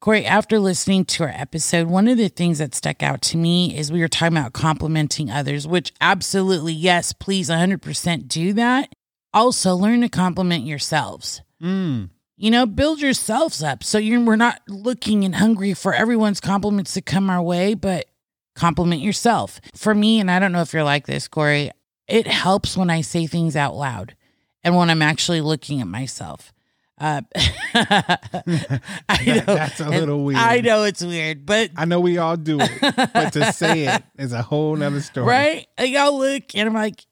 Corey, 0.00 0.24
after 0.24 0.58
listening 0.58 1.04
to 1.04 1.24
our 1.24 1.32
episode, 1.34 1.88
one 1.88 2.08
of 2.08 2.16
the 2.16 2.28
things 2.28 2.56
that 2.58 2.74
stuck 2.74 3.02
out 3.02 3.20
to 3.20 3.36
me 3.36 3.76
is 3.76 3.92
we 3.92 4.00
were 4.00 4.08
talking 4.08 4.38
about 4.38 4.54
complimenting 4.54 5.30
others, 5.30 5.66
which 5.66 5.92
absolutely, 6.00 6.72
yes, 6.72 7.12
please 7.12 7.50
100% 7.50 8.26
do 8.26 8.54
that. 8.54 8.90
Also, 9.34 9.74
learn 9.74 10.00
to 10.00 10.08
compliment 10.08 10.64
yourselves. 10.64 11.42
Mm. 11.62 12.08
You 12.38 12.50
know, 12.50 12.64
build 12.64 13.02
yourselves 13.02 13.62
up 13.62 13.84
so 13.84 13.98
you're 13.98 14.24
we're 14.24 14.36
not 14.36 14.62
looking 14.66 15.22
and 15.26 15.34
hungry 15.34 15.74
for 15.74 15.92
everyone's 15.92 16.40
compliments 16.40 16.94
to 16.94 17.02
come 17.02 17.28
our 17.28 17.42
way, 17.42 17.74
but 17.74 18.06
compliment 18.54 19.02
yourself. 19.02 19.60
For 19.74 19.94
me, 19.94 20.20
and 20.20 20.30
I 20.30 20.38
don't 20.38 20.52
know 20.52 20.62
if 20.62 20.72
you're 20.72 20.84
like 20.84 21.06
this, 21.06 21.28
Corey, 21.28 21.70
it 22.08 22.26
helps 22.26 22.76
when 22.76 22.90
I 22.90 23.00
say 23.00 23.26
things 23.26 23.56
out 23.56 23.74
loud 23.76 24.16
and 24.64 24.76
when 24.76 24.90
I'm 24.90 25.02
actually 25.02 25.40
looking 25.40 25.80
at 25.80 25.86
myself. 25.86 26.52
Uh, 26.98 27.22
I 27.74 29.24
know 29.24 29.40
That's 29.46 29.80
a 29.80 29.88
little 29.88 30.22
weird. 30.24 30.38
I 30.38 30.60
know 30.60 30.82
it's 30.84 31.02
weird, 31.02 31.46
but 31.46 31.70
I 31.76 31.86
know 31.86 31.98
we 32.00 32.18
all 32.18 32.36
do 32.36 32.58
it, 32.60 32.70
but 32.80 33.32
to 33.32 33.52
say 33.54 33.86
it 33.86 34.02
is 34.18 34.32
a 34.32 34.42
whole 34.42 34.76
nother 34.76 35.00
story. 35.00 35.26
right? 35.26 35.66
Like 35.78 35.94
I'll 35.94 36.18
look 36.18 36.54
and 36.54 36.68
I'm 36.68 36.74
like, 36.74 37.06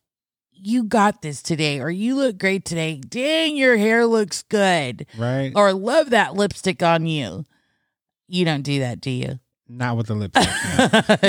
you 0.53 0.85
got 0.85 1.22
this 1.22 1.40
today, 1.40 1.81
or 1.81 1.88
you 1.88 2.16
look 2.16 2.37
great 2.37 2.64
today. 2.64 2.96
Dang, 2.96 3.57
your 3.57 3.77
hair 3.77 4.05
looks 4.07 4.42
good. 4.42 5.07
Right. 5.16 5.53
Or 5.55 5.72
love 5.72 6.11
that 6.11 6.35
lipstick 6.35 6.83
on 6.83 7.07
you. 7.07 7.44
You 8.27 8.44
don't 8.44 8.62
do 8.62 8.81
that, 8.81 9.01
do 9.01 9.11
you? 9.11 9.38
Not 9.68 9.96
with 9.98 10.07
the 10.07 10.14
lipstick. 10.14 10.48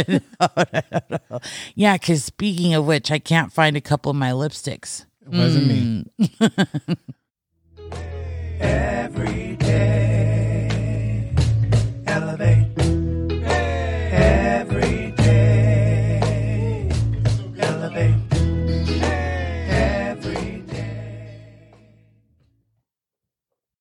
no. 0.08 0.22
No, 0.40 0.64
no, 0.74 1.00
no, 1.10 1.18
no. 1.30 1.40
Yeah, 1.76 1.98
because 1.98 2.24
speaking 2.24 2.74
of 2.74 2.86
which, 2.86 3.12
I 3.12 3.20
can't 3.20 3.52
find 3.52 3.76
a 3.76 3.82
couple 3.82 4.10
of 4.10 4.16
my 4.16 4.32
lipsticks. 4.32 5.06
It 5.22 5.30
wasn't 5.38 5.68
me. 5.68 6.06
Mm. 6.20 6.98
every 8.62 9.56
day. 9.58 10.09